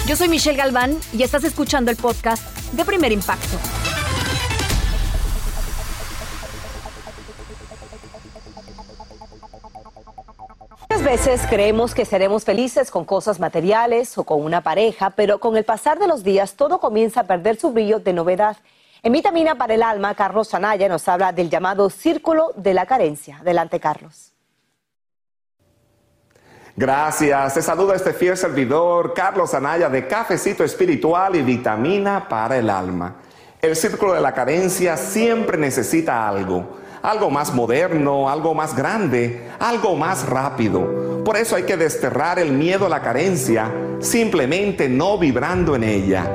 Yo 0.08 0.16
soy 0.16 0.28
Michelle 0.28 0.58
Galván 0.58 0.98
y 1.12 1.24
estás 1.24 1.44
escuchando 1.44 1.92
el 1.92 1.98
podcast 1.98 2.44
de 2.72 2.86
Primer 2.86 3.12
Impacto. 3.12 3.58
Muchas 10.90 11.04
veces 11.04 11.42
creemos 11.50 11.94
que 11.94 12.06
seremos 12.06 12.44
felices 12.44 12.92
con 12.92 13.06
cosas 13.06 13.40
materiales 13.40 14.18
o 14.18 14.24
con 14.24 14.44
una 14.44 14.62
pareja, 14.62 15.12
pero 15.12 15.40
con 15.40 15.58
el 15.58 15.64
pasar 15.64 15.98
de 16.00 16.08
los 16.08 16.24
días 16.24 16.54
todo 16.54 16.80
comienza 16.80 17.22
a 17.22 17.24
perder 17.24 17.60
su 17.60 17.72
brillo 17.72 18.00
de 18.00 18.14
novedad. 18.14 18.58
En 19.02 19.14
Vitamina 19.14 19.56
para 19.56 19.76
el 19.76 19.84
Alma, 19.84 20.14
Carlos 20.16 20.54
Anaya 20.54 20.90
nos 20.90 21.08
habla 21.08 21.32
del 21.32 21.50
llamado 21.50 21.90
círculo 21.90 22.52
de 22.56 22.74
la 22.74 22.86
carencia. 22.86 23.38
Adelante, 23.38 23.80
Carlos. 23.80 24.34
Gracias. 26.80 27.56
Te 27.56 27.62
saluda 27.62 27.94
este 27.94 28.14
fiel 28.14 28.38
servidor, 28.38 29.14
Carlos 29.14 29.54
Anaya, 29.54 29.90
de 29.90 30.08
Cafecito 30.08 30.64
Espiritual 30.64 31.36
y 31.36 31.42
Vitamina 31.42 32.30
para 32.30 32.58
el 32.58 32.70
Alma. 32.70 33.16
El 33.62 33.76
círculo 33.76 34.14
de 34.14 34.22
la 34.22 34.34
carencia 34.34 34.96
siempre 34.96 35.58
necesita 35.58 36.26
algo. 36.26 36.78
Algo 37.02 37.30
más 37.30 37.54
moderno, 37.54 38.30
algo 38.30 38.54
más 38.56 38.78
grande, 38.78 39.50
algo 39.60 39.98
más 39.98 40.26
rápido. 40.30 41.22
Por 41.26 41.36
eso 41.36 41.58
hay 41.58 41.64
que 41.64 41.76
desterrar 41.76 42.40
el 42.40 42.54
miedo 42.54 42.86
a 42.86 42.90
la 42.90 43.02
carencia, 43.02 43.70
simplemente 44.00 44.88
no 44.88 45.18
vibrando 45.18 45.76
en 45.76 45.84
ella. 45.84 46.32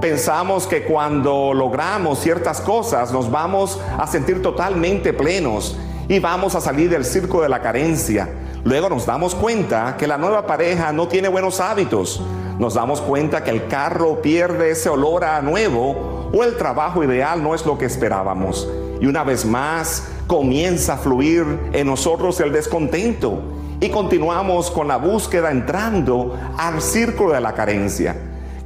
Pensamos 0.00 0.66
que 0.66 0.84
cuando 0.84 1.52
logramos 1.52 2.18
ciertas 2.20 2.62
cosas 2.62 3.12
nos 3.12 3.30
vamos 3.30 3.78
a 3.98 4.06
sentir 4.06 4.40
totalmente 4.40 5.12
plenos 5.12 5.76
y 6.08 6.18
vamos 6.18 6.54
a 6.54 6.62
salir 6.62 6.88
del 6.88 7.04
círculo 7.04 7.42
de 7.42 7.50
la 7.50 7.60
carencia. 7.60 8.26
Luego 8.64 8.88
nos 8.90 9.06
damos 9.06 9.34
cuenta 9.34 9.96
que 9.96 10.06
la 10.06 10.18
nueva 10.18 10.46
pareja 10.46 10.92
no 10.92 11.08
tiene 11.08 11.28
buenos 11.28 11.60
hábitos. 11.60 12.20
Nos 12.58 12.74
damos 12.74 13.00
cuenta 13.00 13.42
que 13.42 13.50
el 13.50 13.68
carro 13.68 14.20
pierde 14.20 14.70
ese 14.70 14.90
olor 14.90 15.24
a 15.24 15.40
nuevo 15.40 16.30
o 16.32 16.44
el 16.44 16.56
trabajo 16.56 17.02
ideal 17.02 17.42
no 17.42 17.54
es 17.54 17.64
lo 17.64 17.78
que 17.78 17.86
esperábamos. 17.86 18.68
Y 19.00 19.06
una 19.06 19.24
vez 19.24 19.46
más 19.46 20.08
comienza 20.26 20.94
a 20.94 20.98
fluir 20.98 21.44
en 21.72 21.86
nosotros 21.86 22.38
el 22.40 22.52
descontento 22.52 23.40
y 23.80 23.88
continuamos 23.88 24.70
con 24.70 24.88
la 24.88 24.98
búsqueda 24.98 25.50
entrando 25.50 26.38
al 26.58 26.82
círculo 26.82 27.32
de 27.32 27.40
la 27.40 27.54
carencia, 27.54 28.14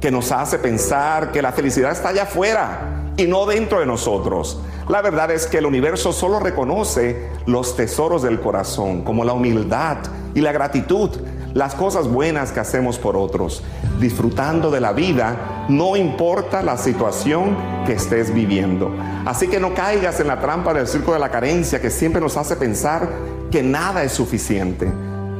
que 0.01 0.11
nos 0.11 0.29
hace 0.33 0.59
pensar 0.59 1.31
que 1.31 1.41
la 1.41 1.53
felicidad 1.53 1.93
está 1.93 2.09
allá 2.09 2.23
afuera 2.23 3.13
y 3.15 3.23
no 3.23 3.45
dentro 3.45 3.79
de 3.79 3.85
nosotros. 3.85 4.59
La 4.87 5.01
verdad 5.01 5.31
es 5.31 5.47
que 5.47 5.57
el 5.57 5.65
universo 5.65 6.13
solo 6.13 6.39
reconoce 6.39 7.29
los 7.47 7.75
tesoros 7.75 8.21
del 8.21 8.39
corazón, 8.39 9.01
como 9.01 9.25
la 9.25 9.33
humildad 9.33 9.97
y 10.35 10.41
la 10.41 10.51
gratitud, 10.51 11.09
las 11.55 11.73
cosas 11.73 12.07
buenas 12.07 12.51
que 12.51 12.59
hacemos 12.59 12.99
por 12.99 13.17
otros. 13.17 13.63
Disfrutando 13.99 14.69
de 14.69 14.81
la 14.81 14.93
vida, 14.93 15.65
no 15.69 15.95
importa 15.95 16.61
la 16.61 16.77
situación 16.77 17.57
que 17.87 17.93
estés 17.93 18.31
viviendo. 18.31 18.91
Así 19.25 19.47
que 19.47 19.59
no 19.59 19.73
caigas 19.73 20.19
en 20.19 20.27
la 20.27 20.39
trampa 20.39 20.71
del 20.73 20.87
circo 20.87 21.13
de 21.13 21.19
la 21.19 21.29
carencia 21.29 21.81
que 21.81 21.89
siempre 21.89 22.21
nos 22.21 22.37
hace 22.37 22.55
pensar 22.55 23.09
que 23.49 23.63
nada 23.63 24.03
es 24.03 24.11
suficiente. 24.11 24.87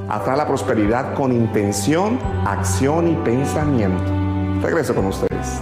Atrae 0.09 0.37
la 0.37 0.47
prosperidad 0.47 1.13
con 1.13 1.31
intención, 1.31 2.17
acción 2.47 3.09
y 3.09 3.15
pensamiento. 3.23 4.11
Regreso 4.61 4.95
con 4.95 5.05
ustedes. 5.05 5.61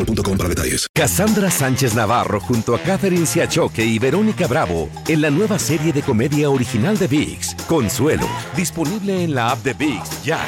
boostmobile.com 0.00 0.36
para 0.36 0.48
detalles. 0.48 0.86
Cassandra 0.94 1.50
Sánchez 1.50 1.94
Navarro 1.94 2.40
junto 2.40 2.74
a 2.74 2.80
Catherine 2.80 3.26
Siachoque 3.26 3.84
y 3.84 3.98
Verónica 3.98 4.46
Bravo 4.46 4.88
en 5.08 5.20
la 5.20 5.30
nueva 5.30 5.58
serie 5.58 5.92
de 5.92 6.02
comedia 6.02 6.50
original 6.50 6.98
de 6.98 7.06
VIX, 7.06 7.54
Consuelo, 7.66 8.26
disponible 8.56 9.24
en 9.24 9.34
la 9.34 9.50
app 9.50 9.62
de 9.62 9.74
VIX 9.74 10.24
ya. 10.24 10.40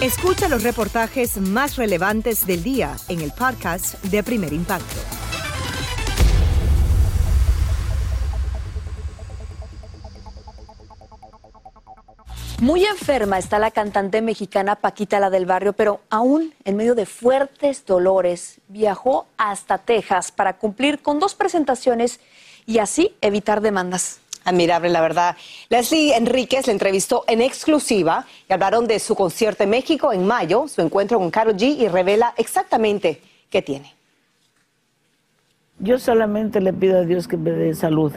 Escucha 0.00 0.48
los 0.48 0.62
reportajes 0.62 1.38
más 1.38 1.76
relevantes 1.76 2.46
del 2.46 2.62
día 2.62 2.94
en 3.08 3.20
el 3.20 3.32
podcast 3.32 4.02
de 4.04 4.22
Primer 4.22 4.52
Impacto. 4.52 5.17
Muy 12.60 12.84
enferma 12.84 13.38
está 13.38 13.60
la 13.60 13.70
cantante 13.70 14.20
mexicana 14.20 14.74
Paquita 14.74 15.20
la 15.20 15.30
del 15.30 15.46
barrio, 15.46 15.74
pero 15.74 16.00
aún 16.10 16.52
en 16.64 16.76
medio 16.76 16.96
de 16.96 17.06
fuertes 17.06 17.86
dolores 17.86 18.60
viajó 18.66 19.26
hasta 19.36 19.78
Texas 19.78 20.32
para 20.32 20.54
cumplir 20.54 20.98
con 21.00 21.20
dos 21.20 21.36
presentaciones 21.36 22.18
y 22.66 22.78
así 22.78 23.14
evitar 23.20 23.60
demandas. 23.60 24.20
Admirable, 24.44 24.88
la 24.88 25.00
verdad. 25.00 25.36
Leslie 25.68 26.16
Enríquez 26.16 26.66
le 26.66 26.72
entrevistó 26.72 27.22
en 27.28 27.42
exclusiva 27.42 28.26
y 28.48 28.52
hablaron 28.52 28.88
de 28.88 28.98
su 28.98 29.14
concierto 29.14 29.62
en 29.62 29.70
México 29.70 30.12
en 30.12 30.26
mayo, 30.26 30.66
su 30.66 30.80
encuentro 30.80 31.20
con 31.20 31.30
Karol 31.30 31.54
G 31.54 31.76
y 31.78 31.86
revela 31.86 32.34
exactamente 32.36 33.22
qué 33.50 33.62
tiene. 33.62 33.94
Yo 35.78 36.00
solamente 36.00 36.60
le 36.60 36.72
pido 36.72 36.98
a 36.98 37.02
Dios 37.02 37.28
que 37.28 37.36
me 37.36 37.52
dé 37.52 37.72
salud. 37.72 38.12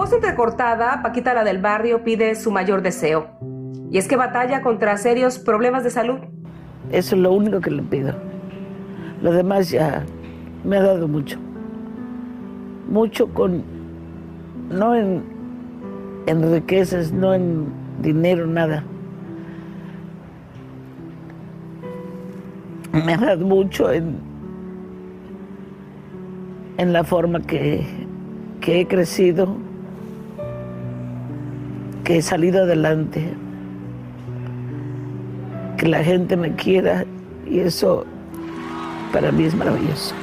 Voz 0.00 0.14
entrecortada, 0.14 1.02
Paquita 1.02 1.34
la 1.34 1.44
del 1.44 1.58
barrio 1.58 2.02
pide 2.02 2.34
su 2.34 2.50
mayor 2.50 2.80
deseo. 2.80 3.26
Y 3.90 3.98
es 3.98 4.08
que 4.08 4.16
batalla 4.16 4.62
contra 4.62 4.96
serios 4.96 5.38
problemas 5.38 5.84
de 5.84 5.90
salud. 5.90 6.20
Eso 6.90 7.16
es 7.16 7.20
lo 7.20 7.30
único 7.32 7.60
que 7.60 7.70
le 7.70 7.82
pido. 7.82 8.14
Lo 9.20 9.30
demás 9.30 9.68
ya 9.68 10.06
me 10.64 10.78
ha 10.78 10.82
dado 10.82 11.06
mucho. 11.06 11.38
Mucho 12.88 13.28
con, 13.34 13.62
no 14.70 14.94
en, 14.94 15.22
en 16.24 16.50
riquezas, 16.50 17.12
no 17.12 17.34
en 17.34 17.66
dinero, 18.00 18.46
nada. 18.46 18.82
Me 23.04 23.12
ha 23.12 23.18
dado 23.18 23.44
mucho 23.44 23.92
en, 23.92 24.16
en 26.78 26.90
la 26.94 27.04
forma 27.04 27.42
que, 27.42 27.84
que 28.62 28.80
he 28.80 28.86
crecido, 28.88 29.58
que 32.04 32.18
he 32.18 32.22
salido 32.22 32.62
adelante, 32.62 33.34
que 35.76 35.88
la 35.88 36.02
gente 36.02 36.36
me 36.36 36.54
quiera 36.54 37.04
y 37.46 37.60
eso 37.60 38.04
para 39.12 39.32
mí 39.32 39.44
es 39.44 39.54
maravilloso. 39.54 40.14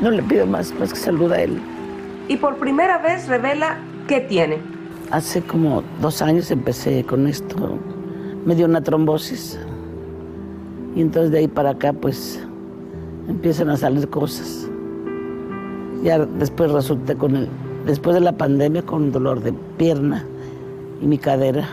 No 0.00 0.10
le 0.10 0.22
pido 0.22 0.46
más, 0.46 0.74
más 0.78 0.92
que 0.92 0.98
salud 0.98 1.30
a 1.32 1.42
él. 1.42 1.60
Y 2.28 2.36
por 2.36 2.56
primera 2.56 2.98
vez 2.98 3.28
revela 3.28 3.78
qué 4.08 4.20
tiene. 4.20 4.58
hace 5.10 5.42
como 5.42 5.82
dos 6.00 6.22
años 6.22 6.50
empecé 6.50 7.04
con 7.04 7.26
esto. 7.26 7.78
Me 8.44 8.54
dio 8.54 8.66
una 8.66 8.82
trombosis. 8.82 9.58
Y 10.96 11.02
entonces 11.02 11.30
de 11.30 11.38
ahí 11.38 11.48
para 11.48 11.70
acá 11.70 11.92
pues 11.92 12.42
empiezan 13.28 13.70
a 13.70 13.76
salir 13.76 14.08
cosas. 14.08 14.68
Ya 16.02 16.18
después 16.18 16.72
resulté 16.72 17.14
con 17.14 17.36
el, 17.36 17.48
después 17.86 18.14
de 18.14 18.20
la 18.20 18.32
pandemia 18.32 18.82
con 18.82 19.12
dolor 19.12 19.40
de 19.40 19.52
pierna 19.76 20.26
y 21.02 21.06
mi 21.06 21.18
cadera. 21.18 21.68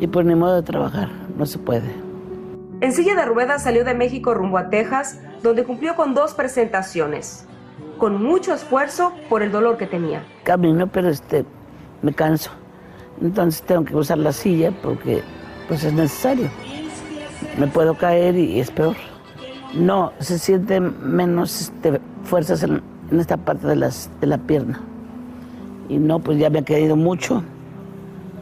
Y 0.00 0.08
pues 0.08 0.26
ni 0.26 0.34
modo 0.34 0.56
de 0.56 0.62
trabajar, 0.62 1.08
no 1.38 1.46
se 1.46 1.58
puede. 1.58 1.90
En 2.80 2.92
silla 2.92 3.14
de 3.14 3.24
ruedas 3.24 3.62
salió 3.62 3.84
de 3.84 3.94
México 3.94 4.34
rumbo 4.34 4.58
a 4.58 4.68
Texas, 4.68 5.20
donde 5.42 5.64
cumplió 5.64 5.94
con 5.94 6.12
dos 6.12 6.34
presentaciones, 6.34 7.46
con 7.96 8.22
mucho 8.22 8.52
esfuerzo 8.52 9.12
por 9.28 9.42
el 9.42 9.52
dolor 9.52 9.78
que 9.78 9.86
tenía. 9.86 10.24
Camino, 10.42 10.88
pero 10.88 11.08
este, 11.08 11.46
me 12.02 12.12
canso. 12.12 12.50
Entonces 13.22 13.62
tengo 13.62 13.84
que 13.84 13.94
usar 13.94 14.18
la 14.18 14.32
silla 14.32 14.72
porque 14.82 15.22
pues 15.68 15.84
es 15.84 15.92
necesario. 15.92 16.50
Me 17.58 17.68
puedo 17.68 17.94
caer 17.96 18.36
y 18.36 18.58
es 18.58 18.70
peor. 18.70 18.96
No, 19.74 20.12
se 20.18 20.38
siente 20.38 20.80
menos 20.80 21.62
este, 21.62 22.00
fuerzas 22.24 22.62
en, 22.64 22.82
en, 23.10 23.20
esta 23.20 23.36
parte 23.36 23.68
de, 23.68 23.76
las, 23.76 24.10
de 24.20 24.26
la 24.26 24.38
pierna. 24.38 24.80
Y 25.88 25.98
no, 25.98 26.18
pues 26.18 26.38
ya 26.38 26.50
me 26.50 26.58
ha 26.58 26.64
caído 26.64 26.96
mucho. 26.96 27.44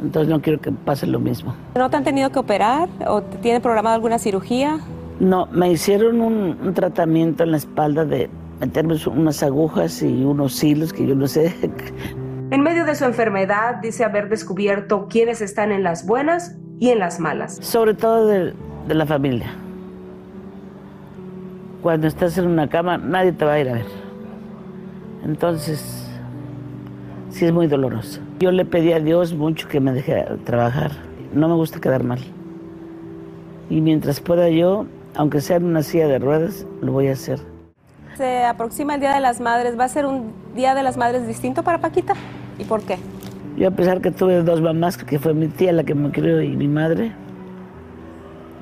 Entonces 0.03 0.29
no 0.29 0.43
quiero 0.43 0.61
que 0.61 0.73
pase 0.73 1.07
lo 1.07 1.21
mismo. 1.21 1.55
¿No 1.77 1.88
te 1.88 1.97
han 1.97 2.05
tenido 2.05 2.31
que 2.31 2.41
operar 2.41 2.88
o 3.07 3.23
tiene 3.23 3.61
programado 3.61 3.95
alguna 3.95 4.19
cirugía? 4.19 4.81
No, 5.21 5.47
me 5.47 5.71
hicieron 5.71 6.21
un, 6.21 6.59
un 6.61 6.75
tratamiento 6.75 7.45
en 7.45 7.53
la 7.53 7.57
espalda 7.59 8.05
de 8.05 8.29
meterme 8.61 8.97
unas 9.07 9.43
agujas 9.43 10.03
y 10.03 10.25
unos 10.25 10.62
hilos 10.62 10.93
que 10.93 11.07
yo 11.07 11.15
no 11.15 11.27
sé. 11.27 11.55
En 12.51 12.61
medio 12.61 12.85
de 12.85 12.95
su 12.95 13.05
enfermedad 13.05 13.77
dice 13.77 14.05
haber 14.05 14.29
descubierto 14.29 15.07
quiénes 15.09 15.41
están 15.41 15.73
en 15.73 15.83
las 15.83 16.05
buenas 16.07 16.57
y 16.81 16.91
en 16.91 16.99
las 16.99 17.19
malas. 17.21 17.57
Sobre 17.61 17.95
todo 17.95 18.27
de, 18.27 18.55
de 18.88 18.95
la 18.95 19.07
familia. 19.07 19.55
Cuando 21.81 22.09
estás 22.09 22.37
en 22.38 22.47
una 22.47 22.69
cama, 22.69 22.99
nadie 22.99 23.33
te 23.33 23.45
va 23.45 23.55
a 23.55 23.61
ir 23.61 23.69
a 23.69 23.73
ver. 23.75 23.87
Entonces, 25.25 26.12
sí 27.33 27.47
es 27.47 27.53
muy 27.53 27.66
doloroso. 27.66 28.21
Yo 28.38 28.53
le 28.53 28.64
pedí 28.64 28.92
a 28.92 29.01
Dios 29.01 29.35
mucho 29.35 29.68
que 29.68 29.81
me 29.81 29.92
deje 29.92 30.25
trabajar. 30.45 30.92
No 31.35 31.49
me 31.49 31.55
gusta 31.55 31.81
quedar 31.81 32.05
mal. 32.05 32.21
Y 33.71 33.81
mientras 33.81 34.21
pueda 34.21 34.49
yo, 34.51 34.87
aunque 35.16 35.40
sea 35.40 35.57
en 35.57 35.64
una 35.64 35.83
silla 35.83 36.07
de 36.07 36.18
ruedas, 36.18 36.66
lo 36.81 36.92
voy 36.92 37.09
a 37.09 37.12
hacer. 37.12 37.40
Se 38.16 38.45
aproxima 38.45 38.95
el 38.95 39.01
Día 39.01 39.14
de 39.14 39.21
las 39.21 39.40
Madres. 39.40 39.79
¿Va 39.79 39.85
a 39.85 39.88
ser 39.88 40.07
un 40.07 40.33
Día 40.55 40.75
de 40.75 40.83
las 40.83 40.97
Madres 40.97 41.27
distinto 41.27 41.62
para 41.62 41.79
Paquita? 41.79 42.14
¿Y 42.59 42.64
por 42.64 42.83
qué? 42.83 42.99
Yo 43.57 43.68
a 43.68 43.71
pesar 43.71 44.01
que 44.01 44.11
tuve 44.11 44.42
dos 44.42 44.61
mamás, 44.61 44.97
que 44.97 45.18
fue 45.18 45.35
mi 45.35 45.49
tía 45.49 45.73
la 45.73 45.85
que 45.85 45.95
me 45.95 46.11
crió 46.11 46.40
y 46.40 46.57
mi 46.57 46.68
madre, 46.68 47.12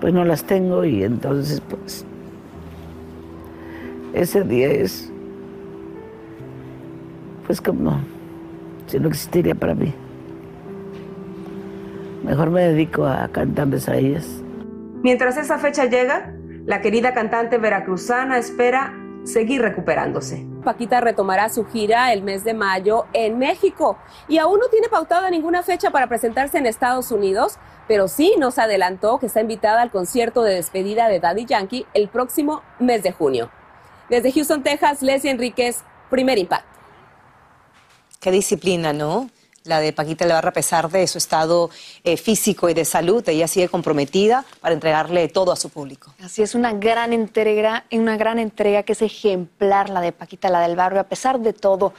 pues 0.01 0.13
no 0.13 0.25
las 0.25 0.45
tengo 0.45 0.85
y 0.85 1.05
entonces 1.05 1.61
pues 1.61 2.05
ese 4.13 4.43
día 4.43 4.69
es 4.69 5.13
pues 7.47 7.61
como 7.61 8.01
si 8.91 8.99
no 8.99 9.09
existiría 9.09 9.55
para 9.55 9.75
mí. 9.75 9.95
Mejor 12.25 12.51
me 12.51 12.63
dedico 12.63 13.07
a 13.07 13.29
cantarles 13.29 13.89
a 13.89 13.97
ellas. 13.97 14.27
Mientras 15.03 15.37
esa 15.37 15.59
fecha 15.59 15.87
llega, 15.87 16.35
la 16.67 16.81
querida 16.81 17.15
cantante 17.15 17.57
veracruzana 17.59 18.39
espera 18.39 18.95
seguir 19.25 19.63
recuperándose. 19.63 20.47
Paquita 20.65 21.01
retomará 21.01 21.49
su 21.49 21.65
gira 21.65 22.13
el 22.13 22.23
mes 22.23 22.45
de 22.45 22.53
mayo 22.53 23.07
en 23.13 23.39
México 23.39 23.97
y 24.29 24.39
aún 24.39 24.59
no 24.59 24.69
tiene 24.69 24.89
pautada 24.89 25.31
ninguna 25.31 25.63
fecha 25.63 25.91
para 25.91 26.07
presentarse 26.07 26.59
en 26.59 26.67
Estados 26.67 27.11
Unidos, 27.11 27.59
pero 27.89 28.09
sí 28.09 28.35
nos 28.39 28.59
adelantó 28.59 29.19
que 29.19 29.27
está 29.27 29.41
invitada 29.41 29.81
al 29.83 29.91
concierto 29.91 30.43
de 30.43 30.55
despedida 30.55 31.09
de 31.09 31.21
Daddy 31.21 31.47
Yankee 31.47 31.87
el 31.95 32.09
próximo 32.09 32.63
mes 32.79 33.03
de 33.03 33.13
junio. 33.13 33.51
Desde 34.09 34.33
Houston, 34.33 34.63
Texas, 34.63 35.03
Leslie 35.03 35.31
Enríquez, 35.31 35.83
primer 36.11 36.39
impacto. 36.39 36.70
Qué 38.21 38.31
disciplina, 38.31 38.93
¿no? 38.93 39.31
La 39.65 39.81
de 39.81 39.95
Paquita 39.95 40.27
Levarra, 40.27 40.51
a 40.51 40.53
pesar 40.53 40.91
de 40.91 41.07
su 41.07 41.17
estado 41.17 41.71
eh, 42.05 42.19
físico 42.19 42.69
y 42.69 42.75
de 42.75 42.85
salud, 42.85 43.27
ella 43.27 43.49
sigue 43.49 43.71
comprometida 43.71 44.45
para 44.61 44.75
entregarle 44.75 45.27
todo 45.29 45.53
a 45.53 45.57
su 45.57 45.71
público. 45.71 46.13
Así 46.23 46.43
es, 46.43 46.55
una 46.55 46.75
gran 46.75 47.15
entrega, 47.15 47.87
una 47.91 48.19
gran 48.19 48.39
entrega 48.39 48.83
que 48.83 48.93
es 48.93 49.01
ejemplar 49.01 49.89
la 49.89 50.03
de 50.03 50.13
Paquita, 50.13 50.51
la 50.51 50.61
del 50.61 50.77
barrio, 50.77 51.01
a 51.01 51.05
pesar 51.05 51.41
de 51.41 51.55
todo. 51.55 51.95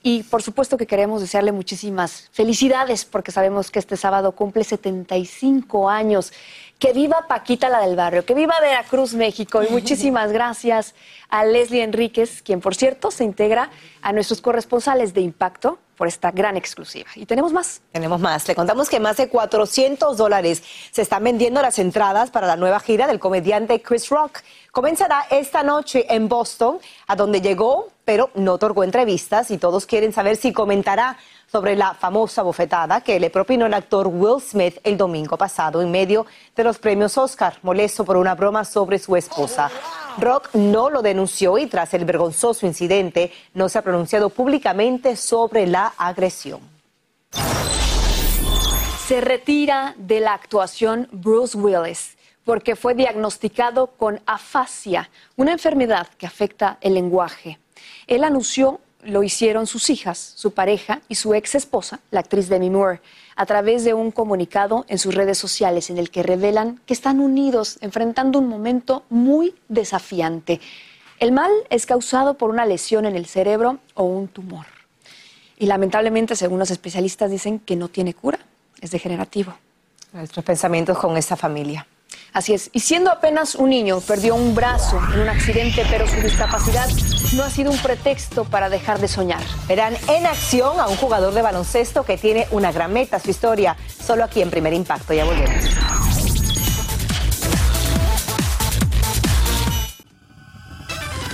Y 0.00 0.22
por 0.22 0.42
supuesto 0.42 0.76
que 0.76 0.86
queremos 0.86 1.22
desearle 1.22 1.50
muchísimas 1.50 2.28
felicidades 2.30 3.04
porque 3.04 3.32
sabemos 3.32 3.72
que 3.72 3.80
este 3.80 3.96
sábado 3.96 4.30
cumple 4.30 4.62
75 4.62 5.90
años. 5.90 6.32
Que 6.78 6.92
viva 6.92 7.26
Paquita 7.28 7.68
la 7.68 7.80
del 7.80 7.96
barrio, 7.96 8.24
que 8.24 8.34
viva 8.34 8.54
Veracruz, 8.60 9.14
México. 9.14 9.62
Y 9.62 9.68
muchísimas 9.68 10.32
gracias 10.32 10.94
a 11.28 11.44
Leslie 11.44 11.82
Enríquez, 11.82 12.42
quien 12.42 12.60
por 12.60 12.74
cierto 12.74 13.10
se 13.10 13.24
integra 13.24 13.70
a 14.02 14.12
nuestros 14.12 14.40
corresponsales 14.40 15.14
de 15.14 15.20
Impacto 15.20 15.78
por 15.96 16.08
esta 16.08 16.30
gran 16.30 16.56
exclusiva. 16.56 17.08
Y 17.14 17.26
tenemos 17.26 17.52
más. 17.52 17.80
Tenemos 17.92 18.20
más. 18.20 18.46
Le 18.48 18.54
contamos 18.54 18.88
que 18.88 19.00
más 19.00 19.16
de 19.16 19.28
400 19.28 20.16
dólares 20.16 20.62
se 20.90 21.02
están 21.02 21.24
vendiendo 21.24 21.62
las 21.62 21.78
entradas 21.78 22.30
para 22.30 22.46
la 22.46 22.56
nueva 22.56 22.80
gira 22.80 23.06
del 23.06 23.20
comediante 23.20 23.80
Chris 23.80 24.08
Rock. 24.08 24.40
Comenzará 24.72 25.26
esta 25.30 25.62
noche 25.62 26.06
en 26.08 26.28
Boston, 26.28 26.78
a 27.06 27.16
donde 27.16 27.40
llegó, 27.40 27.90
pero 28.04 28.30
no 28.34 28.54
otorgó 28.54 28.84
entrevistas 28.84 29.50
y 29.50 29.58
todos 29.58 29.86
quieren 29.86 30.12
saber 30.12 30.36
si 30.36 30.52
comentará 30.52 31.16
sobre 31.54 31.76
la 31.76 31.94
famosa 31.94 32.42
bofetada 32.42 33.00
que 33.00 33.20
le 33.20 33.30
propinó 33.30 33.66
el 33.66 33.74
actor 33.74 34.08
Will 34.08 34.42
Smith 34.42 34.80
el 34.82 34.96
domingo 34.96 35.36
pasado 35.36 35.80
en 35.80 35.88
medio 35.88 36.26
de 36.56 36.64
los 36.64 36.78
premios 36.78 37.16
Oscar, 37.16 37.58
molesto 37.62 38.04
por 38.04 38.16
una 38.16 38.34
broma 38.34 38.64
sobre 38.64 38.98
su 38.98 39.14
esposa. 39.14 39.70
Rock 40.18 40.48
no 40.54 40.90
lo 40.90 41.00
denunció 41.00 41.56
y 41.56 41.66
tras 41.66 41.94
el 41.94 42.06
vergonzoso 42.06 42.66
incidente 42.66 43.32
no 43.52 43.68
se 43.68 43.78
ha 43.78 43.82
pronunciado 43.82 44.30
públicamente 44.30 45.14
sobre 45.14 45.68
la 45.68 45.94
agresión. 45.96 46.58
Se 49.06 49.20
retira 49.20 49.94
de 49.96 50.18
la 50.18 50.34
actuación 50.34 51.06
Bruce 51.12 51.56
Willis 51.56 52.16
porque 52.44 52.74
fue 52.74 52.94
diagnosticado 52.94 53.86
con 53.96 54.20
afasia, 54.26 55.08
una 55.36 55.52
enfermedad 55.52 56.08
que 56.18 56.26
afecta 56.26 56.78
el 56.80 56.94
lenguaje. 56.94 57.60
Él 58.08 58.24
anunció 58.24 58.80
lo 59.04 59.22
hicieron 59.22 59.66
sus 59.66 59.90
hijas, 59.90 60.32
su 60.36 60.52
pareja 60.52 61.00
y 61.08 61.14
su 61.14 61.34
ex 61.34 61.54
esposa, 61.54 62.00
la 62.10 62.20
actriz 62.20 62.48
Demi 62.48 62.70
Moore, 62.70 63.00
a 63.36 63.46
través 63.46 63.84
de 63.84 63.94
un 63.94 64.10
comunicado 64.10 64.84
en 64.88 64.98
sus 64.98 65.14
redes 65.14 65.38
sociales 65.38 65.90
en 65.90 65.98
el 65.98 66.10
que 66.10 66.22
revelan 66.22 66.80
que 66.86 66.94
están 66.94 67.20
unidos 67.20 67.78
enfrentando 67.80 68.38
un 68.38 68.48
momento 68.48 69.04
muy 69.10 69.54
desafiante. 69.68 70.60
El 71.18 71.32
mal 71.32 71.50
es 71.70 71.86
causado 71.86 72.34
por 72.34 72.50
una 72.50 72.66
lesión 72.66 73.06
en 73.06 73.16
el 73.16 73.26
cerebro 73.26 73.78
o 73.94 74.04
un 74.04 74.28
tumor. 74.28 74.66
Y 75.58 75.66
lamentablemente, 75.66 76.36
según 76.36 76.58
los 76.58 76.70
especialistas, 76.70 77.30
dicen 77.30 77.60
que 77.60 77.76
no 77.76 77.88
tiene 77.88 78.14
cura, 78.14 78.40
es 78.80 78.90
degenerativo. 78.90 79.54
Nuestros 80.12 80.44
pensamientos 80.44 80.98
con 80.98 81.16
esta 81.16 81.36
familia. 81.36 81.86
Así 82.32 82.54
es. 82.54 82.70
Y 82.72 82.80
siendo 82.80 83.10
apenas 83.10 83.54
un 83.54 83.70
niño, 83.70 84.00
perdió 84.00 84.34
un 84.34 84.54
brazo 84.54 85.00
en 85.12 85.20
un 85.20 85.28
accidente, 85.28 85.86
pero 85.88 86.06
su 86.06 86.16
discapacidad 86.16 86.88
no 87.34 87.44
ha 87.44 87.50
sido 87.50 87.70
un 87.70 87.78
pretexto 87.78 88.44
para 88.44 88.68
dejar 88.68 89.00
de 89.00 89.08
soñar. 89.08 89.42
Verán 89.68 89.96
en 90.08 90.26
acción 90.26 90.80
a 90.80 90.88
un 90.88 90.96
jugador 90.96 91.34
de 91.34 91.42
baloncesto 91.42 92.04
que 92.04 92.16
tiene 92.16 92.46
una 92.50 92.72
gran 92.72 92.92
meta, 92.92 93.18
su 93.18 93.30
historia, 93.30 93.76
solo 94.04 94.24
aquí 94.24 94.42
en 94.42 94.50
Primer 94.50 94.72
Impacto. 94.72 95.14
Ya 95.14 95.24
volvemos. 95.24 95.64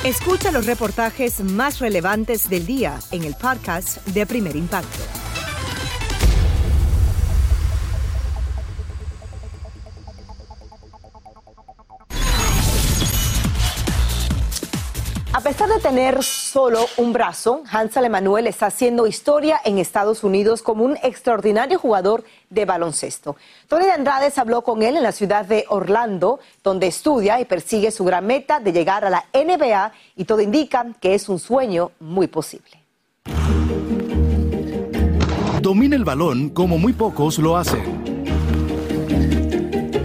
Escucha 0.04 0.50
los 0.50 0.64
reportajes 0.64 1.40
más 1.40 1.78
relevantes 1.78 2.48
del 2.48 2.64
día 2.64 2.98
en 3.10 3.22
el 3.22 3.34
podcast 3.34 3.98
de 4.06 4.24
Primer 4.24 4.56
Impacto. 4.56 5.19
De 15.70 15.80
tener 15.80 16.24
solo 16.24 16.86
un 16.96 17.12
brazo, 17.12 17.62
Hansel 17.70 18.04
Emanuel 18.04 18.48
está 18.48 18.66
haciendo 18.66 19.06
historia 19.06 19.60
en 19.64 19.78
Estados 19.78 20.24
Unidos 20.24 20.62
como 20.62 20.84
un 20.84 20.96
extraordinario 20.96 21.78
jugador 21.78 22.24
de 22.48 22.64
baloncesto. 22.64 23.36
Tony 23.68 23.84
de 23.84 23.92
Andrades 23.92 24.36
habló 24.38 24.62
con 24.62 24.82
él 24.82 24.96
en 24.96 25.04
la 25.04 25.12
ciudad 25.12 25.44
de 25.44 25.66
Orlando, 25.68 26.40
donde 26.64 26.88
estudia 26.88 27.40
y 27.40 27.44
persigue 27.44 27.92
su 27.92 28.04
gran 28.04 28.26
meta 28.26 28.58
de 28.58 28.72
llegar 28.72 29.04
a 29.04 29.10
la 29.10 29.24
NBA 29.32 29.92
y 30.16 30.24
todo 30.24 30.40
indica 30.40 30.86
que 31.00 31.14
es 31.14 31.28
un 31.28 31.38
sueño 31.38 31.92
muy 32.00 32.26
posible. 32.26 32.82
Domina 35.60 35.94
el 35.94 36.04
balón 36.04 36.48
como 36.48 36.78
muy 36.78 36.94
pocos 36.94 37.38
lo 37.38 37.56
hacen. 37.56 37.99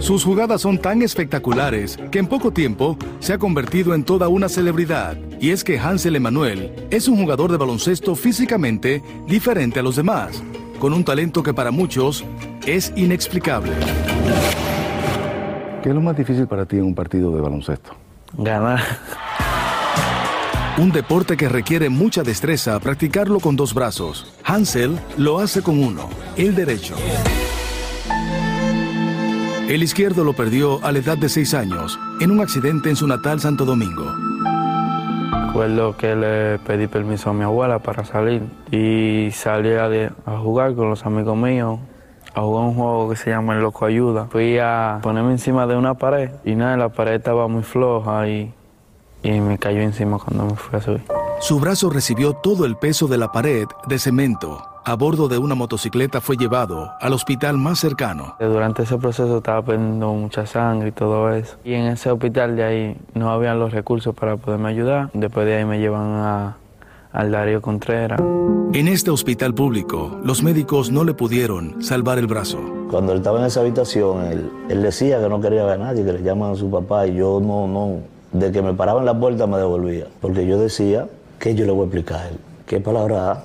Sus 0.06 0.22
jugadas 0.22 0.60
son 0.60 0.78
tan 0.78 1.02
espectaculares 1.02 1.98
que 2.12 2.20
en 2.20 2.28
poco 2.28 2.52
tiempo 2.52 2.96
se 3.18 3.32
ha 3.32 3.38
convertido 3.38 3.92
en 3.92 4.04
toda 4.04 4.28
una 4.28 4.48
celebridad. 4.48 5.16
Y 5.40 5.50
es 5.50 5.64
que 5.64 5.80
Hansel 5.80 6.14
Emanuel 6.14 6.86
es 6.92 7.08
un 7.08 7.16
jugador 7.16 7.50
de 7.50 7.56
baloncesto 7.56 8.14
físicamente 8.14 9.02
diferente 9.26 9.80
a 9.80 9.82
los 9.82 9.96
demás. 9.96 10.44
con 10.78 10.92
un 10.92 11.02
talento 11.02 11.42
que 11.42 11.52
para 11.52 11.72
muchos 11.72 12.24
es 12.66 12.92
inexplicable. 12.94 13.72
¿Qué 15.82 15.88
es 15.88 15.94
lo 15.94 16.00
más 16.00 16.16
difícil 16.16 16.46
para 16.46 16.66
ti 16.66 16.76
en 16.76 16.84
un 16.84 16.94
partido 16.94 17.34
de 17.34 17.40
baloncesto? 17.40 17.90
Ganar. 18.38 18.80
Un 20.78 20.92
deporte 20.92 21.36
que 21.36 21.48
requiere 21.48 21.88
mucha 21.88 22.22
destreza 22.22 22.78
practicarlo 22.78 23.40
con 23.40 23.56
dos 23.56 23.74
brazos. 23.74 24.32
Hansel 24.44 25.00
lo 25.16 25.40
hace 25.40 25.62
con 25.62 25.82
uno, 25.82 26.08
el 26.36 26.54
derecho. 26.54 26.94
El 29.68 29.82
izquierdo 29.82 30.22
lo 30.22 30.32
perdió 30.32 30.84
a 30.84 30.92
la 30.92 31.00
edad 31.00 31.18
de 31.18 31.28
seis 31.28 31.52
años, 31.52 31.98
en 32.20 32.30
un 32.30 32.40
accidente 32.40 32.88
en 32.88 32.94
su 32.94 33.06
natal 33.08 33.40
Santo 33.40 33.64
Domingo. 33.64 34.04
Recuerdo 35.48 35.96
que 35.96 36.14
le 36.14 36.58
pedí 36.60 36.86
permiso 36.86 37.30
a 37.30 37.32
mi 37.32 37.42
abuela 37.42 37.80
para 37.80 38.04
salir 38.04 38.42
y 38.70 39.30
salí 39.32 39.72
a, 39.72 39.88
a 40.24 40.38
jugar 40.38 40.76
con 40.76 40.88
los 40.88 41.04
amigos 41.04 41.36
míos 41.36 41.80
a 42.32 42.42
jugar 42.42 42.64
un 42.64 42.74
juego 42.74 43.10
que 43.10 43.16
se 43.16 43.30
llama 43.30 43.54
El 43.54 43.62
Loco 43.62 43.86
Ayuda. 43.86 44.26
Fui 44.30 44.58
a 44.58 45.00
ponerme 45.02 45.32
encima 45.32 45.66
de 45.66 45.74
una 45.74 45.94
pared 45.94 46.30
y 46.44 46.54
nada, 46.54 46.76
la 46.76 46.88
pared 46.90 47.14
estaba 47.14 47.48
muy 47.48 47.62
floja 47.64 48.28
y, 48.28 48.52
y 49.22 49.40
me 49.40 49.58
cayó 49.58 49.80
encima 49.80 50.18
cuando 50.18 50.44
me 50.44 50.54
fui 50.54 50.78
a 50.78 50.82
subir. 50.82 51.02
Su 51.40 51.58
brazo 51.58 51.90
recibió 51.90 52.34
todo 52.34 52.66
el 52.66 52.76
peso 52.76 53.08
de 53.08 53.18
la 53.18 53.32
pared 53.32 53.66
de 53.88 53.98
cemento. 53.98 54.62
A 54.88 54.94
bordo 54.94 55.26
de 55.26 55.36
una 55.36 55.56
motocicleta 55.56 56.20
fue 56.20 56.36
llevado 56.36 56.92
al 57.00 57.12
hospital 57.12 57.58
más 57.58 57.80
cercano. 57.80 58.36
Durante 58.38 58.84
ese 58.84 58.96
proceso 58.98 59.38
estaba 59.38 59.60
perdiendo 59.60 60.12
mucha 60.12 60.46
sangre 60.46 60.90
y 60.90 60.92
todo 60.92 61.28
eso. 61.32 61.56
Y 61.64 61.74
en 61.74 61.86
ese 61.86 62.08
hospital 62.08 62.54
de 62.54 62.62
ahí 62.62 62.96
no 63.12 63.32
habían 63.32 63.58
los 63.58 63.72
recursos 63.72 64.14
para 64.14 64.36
poderme 64.36 64.68
ayudar. 64.68 65.10
Después 65.12 65.44
de 65.44 65.56
ahí 65.56 65.64
me 65.64 65.80
llevan 65.80 66.12
a, 66.12 66.56
al 67.12 67.32
Darío 67.32 67.60
Contreras. 67.60 68.20
En 68.74 68.86
este 68.86 69.10
hospital 69.10 69.54
público, 69.54 70.20
los 70.22 70.44
médicos 70.44 70.92
no 70.92 71.02
le 71.02 71.14
pudieron 71.14 71.82
salvar 71.82 72.18
el 72.18 72.28
brazo. 72.28 72.60
Cuando 72.88 73.10
él 73.10 73.18
estaba 73.18 73.40
en 73.40 73.46
esa 73.46 73.62
habitación, 73.62 74.22
él, 74.26 74.48
él 74.68 74.82
decía 74.84 75.20
que 75.20 75.28
no 75.28 75.40
quería 75.40 75.64
ver 75.64 75.80
a 75.80 75.84
nadie, 75.84 76.04
que 76.04 76.12
le 76.12 76.22
llaman 76.22 76.52
a 76.52 76.54
su 76.54 76.70
papá 76.70 77.08
y 77.08 77.16
yo 77.16 77.40
no, 77.42 77.66
no, 77.66 78.02
de 78.30 78.52
que 78.52 78.62
me 78.62 78.72
paraba 78.72 79.00
en 79.00 79.06
la 79.06 79.18
puerta 79.18 79.48
me 79.48 79.58
devolvía. 79.58 80.06
Porque 80.20 80.46
yo 80.46 80.60
decía, 80.60 81.08
¿qué 81.40 81.56
yo 81.56 81.66
le 81.66 81.72
voy 81.72 81.80
a 81.80 81.84
explicar 81.86 82.20
a 82.20 82.28
él? 82.28 82.38
¿Qué 82.66 82.78
palabra, 82.78 83.42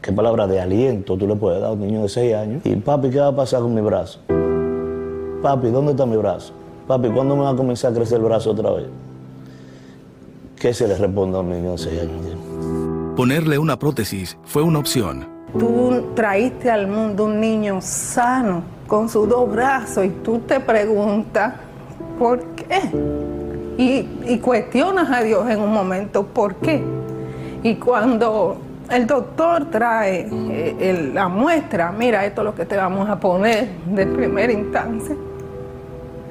qué 0.00 0.12
palabra 0.12 0.46
de 0.46 0.60
aliento 0.60 1.16
tú 1.16 1.26
le 1.26 1.36
puedes 1.36 1.60
dar 1.60 1.70
a 1.70 1.72
un 1.72 1.80
niño 1.80 2.02
de 2.02 2.08
6 2.08 2.34
años? 2.34 2.62
Y 2.64 2.74
papi, 2.76 3.10
¿qué 3.10 3.20
va 3.20 3.28
a 3.28 3.36
pasar 3.36 3.60
con 3.60 3.74
mi 3.74 3.80
brazo? 3.80 4.20
Papi, 5.42 5.68
¿dónde 5.68 5.92
está 5.92 6.06
mi 6.06 6.16
brazo? 6.16 6.52
Papi, 6.86 7.08
¿cuándo 7.08 7.36
me 7.36 7.42
va 7.42 7.50
a 7.50 7.56
comenzar 7.56 7.92
a 7.92 7.94
crecer 7.94 8.18
el 8.18 8.24
brazo 8.24 8.50
otra 8.50 8.70
vez? 8.70 8.86
¿Qué 10.58 10.74
se 10.74 10.88
le 10.88 10.96
responde 10.96 11.38
a 11.38 11.40
un 11.40 11.50
niño 11.50 11.72
de 11.72 11.78
6 11.78 12.00
años? 12.00 13.16
Ponerle 13.16 13.58
una 13.58 13.78
prótesis 13.78 14.36
fue 14.44 14.62
una 14.62 14.78
opción. 14.78 15.26
Tú 15.58 16.06
traíste 16.14 16.70
al 16.70 16.86
mundo 16.86 17.24
un 17.24 17.40
niño 17.40 17.80
sano, 17.80 18.62
con 18.86 19.08
sus 19.08 19.28
dos 19.28 19.50
brazos, 19.50 20.06
y 20.06 20.10
tú 20.22 20.38
te 20.40 20.60
preguntas, 20.60 21.54
¿por 22.18 22.40
qué? 22.54 22.80
Y, 23.76 24.32
y 24.32 24.38
cuestionas 24.38 25.10
a 25.10 25.22
Dios 25.22 25.48
en 25.50 25.60
un 25.60 25.72
momento, 25.72 26.24
¿por 26.24 26.54
qué? 26.56 26.82
Y 27.62 27.74
cuando 27.76 28.56
el 28.90 29.06
doctor 29.06 29.70
trae 29.70 30.28
eh, 30.30 31.10
la 31.14 31.28
muestra, 31.28 31.92
mira, 31.92 32.26
esto 32.26 32.40
es 32.40 32.44
lo 32.44 32.54
que 32.54 32.64
te 32.64 32.76
vamos 32.76 33.08
a 33.08 33.18
poner 33.18 33.68
de 33.86 34.06
primera 34.06 34.52
instancia. 34.52 35.14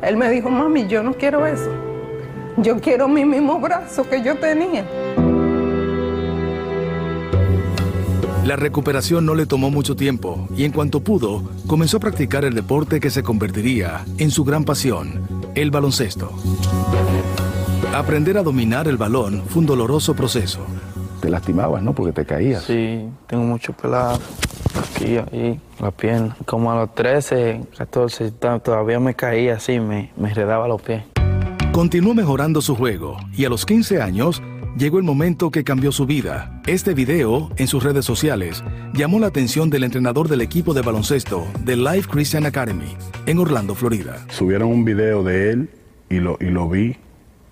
Él 0.01 0.18
me 0.18 0.30
dijo, 0.30 0.49
mami, 0.49 0.88
yo 0.88 1.03
no 1.03 1.14
quiero 1.14 1.45
eso. 1.45 1.70
Yo 2.57 2.80
quiero 2.80 3.07
mi 3.07 3.26
mismo 3.26 3.60
brazo 3.60 4.03
que 4.03 4.22
yo 4.22 4.36
tenía. 4.38 4.86
La 8.45 8.55
recuperación 8.55 9.26
no 9.26 9.36
le 9.36 9.45
tomó 9.45 9.70
mucho 9.70 9.95
tiempo 9.95 10.47
y 10.55 10.64
en 10.64 10.72
cuanto 10.72 11.01
pudo, 11.01 11.43
comenzó 11.68 11.97
a 11.97 11.99
practicar 11.99 12.45
el 12.45 12.55
deporte 12.55 12.99
que 12.99 13.10
se 13.10 13.22
convertiría 13.22 14.05
en 14.18 14.32
su 14.32 14.43
gran 14.43 14.64
pasión, 14.64 15.28
el 15.55 15.72
baloncesto. 15.72 16.32
Aprender 17.93 18.38
a 18.38 18.43
dominar 18.43 18.88
el 18.88 18.97
balón 18.97 19.43
fue 19.47 19.62
un 19.62 19.66
doloroso 19.68 20.16
proceso. 20.16 20.66
Te 21.22 21.30
lastimabas, 21.30 21.82
¿no? 21.84 21.93
Porque 21.93 22.13
te 22.13 22.26
caías. 22.26 22.63
Sí, 22.63 23.05
tengo 23.28 23.43
mucho 23.43 23.74
pelado 23.74 24.20
aquí, 24.95 25.17
ahí, 25.17 25.59
la 25.82 25.91
pierna. 25.91 26.36
Como 26.45 26.72
a 26.72 26.76
los 26.76 26.95
13, 26.95 27.61
14, 27.78 28.32
ta- 28.32 28.59
todavía 28.59 28.99
me 28.99 29.13
caía 29.15 29.55
así, 29.55 29.80
me, 29.80 30.11
me 30.17 30.30
enredaba 30.30 30.67
los 30.67 30.82
pies. 30.82 31.03
Continuó 31.72 32.13
mejorando 32.13 32.61
su 32.61 32.76
juego 32.76 33.17
y 33.34 33.45
a 33.45 33.49
los 33.49 33.65
15 33.65 34.01
años 34.01 34.41
llegó 34.78 34.97
el 34.97 35.03
momento 35.03 35.51
que 35.51 35.63
cambió 35.63 35.91
su 35.91 36.05
vida. 36.05 36.61
Este 36.67 36.93
video, 36.93 37.49
en 37.57 37.67
sus 37.67 37.84
redes 37.84 38.05
sociales, 38.05 38.63
llamó 38.93 39.20
la 39.20 39.28
atención 39.28 39.70
del 39.70 39.84
entrenador 39.84 40.28
del 40.30 40.41
equipo 40.41 40.74
de 40.74 40.82
baloncesto 40.82 41.45
de 41.63 41.76
Life 41.78 42.09
Christian 42.09 42.45
Academy 42.45 42.95
en 43.26 43.39
Orlando, 43.39 43.76
Florida. 43.76 44.26
Subieron 44.30 44.70
un 44.70 44.86
video 44.86 45.24
de 45.24 45.51
él 45.51 45.70
y 46.09 46.20
lo, 46.20 46.38
y 46.39 46.45
lo 46.45 46.67
vi 46.70 46.95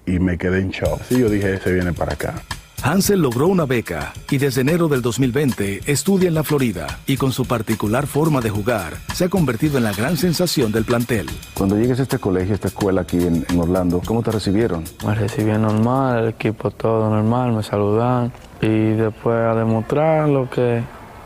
y 0.05 0.20
me 0.20 0.38
quedé 0.38 0.61
en 0.61 0.70
shock. 0.72 1.01
Sí, 1.09 1.20
yo 1.20 1.30
dije, 1.30 1.53
ese 1.55 1.74
viene 1.74 1.93
para 1.93 2.13
acá. 2.13 2.36
Hansel 2.84 3.21
logró 3.21 3.47
una 3.47 3.65
beca 3.65 4.13
y 4.30 4.38
desde 4.38 4.61
enero 4.61 4.88
del 4.88 5.01
2020 5.01 5.82
estudia 5.91 6.28
en 6.28 6.36
la 6.36 6.43
Florida 6.43 6.99
y 7.07 7.17
con 7.17 7.32
su 7.32 7.45
particular 7.45 8.07
forma 8.07 8.39
de 8.39 8.49
jugar 8.49 8.97
se 9.13 9.25
ha 9.25 9.30
convertido 9.30 9.78
en 9.78 9.84
la 9.84 9.93
gran 9.93 10.15
sensación 10.15 10.71
del 10.71 10.86
plantel. 10.86 11.28
Cuando 11.53 11.75
llegues 11.78 11.99
a 11.99 12.03
este 12.03 12.19
colegio, 12.19 12.53
a 12.53 12.55
esta 12.55 12.67
escuela 12.67 13.01
aquí 13.01 13.17
en, 13.17 13.45
en 13.49 13.59
Orlando, 13.59 14.01
¿cómo 14.05 14.21
te 14.21 14.32
recibieron? 14.32 14.84
Me 15.05 15.15
recibían 15.15 15.63
normal, 15.63 16.23
el 16.23 16.30
equipo 16.30 16.71
todo 16.71 17.09
normal, 17.09 17.51
me 17.53 17.63
saludan 17.63 18.32
y 18.61 18.93
después 18.93 19.36
a 19.36 19.55
demostrar 19.55 20.30
lo 20.30 20.49
que 20.49 20.84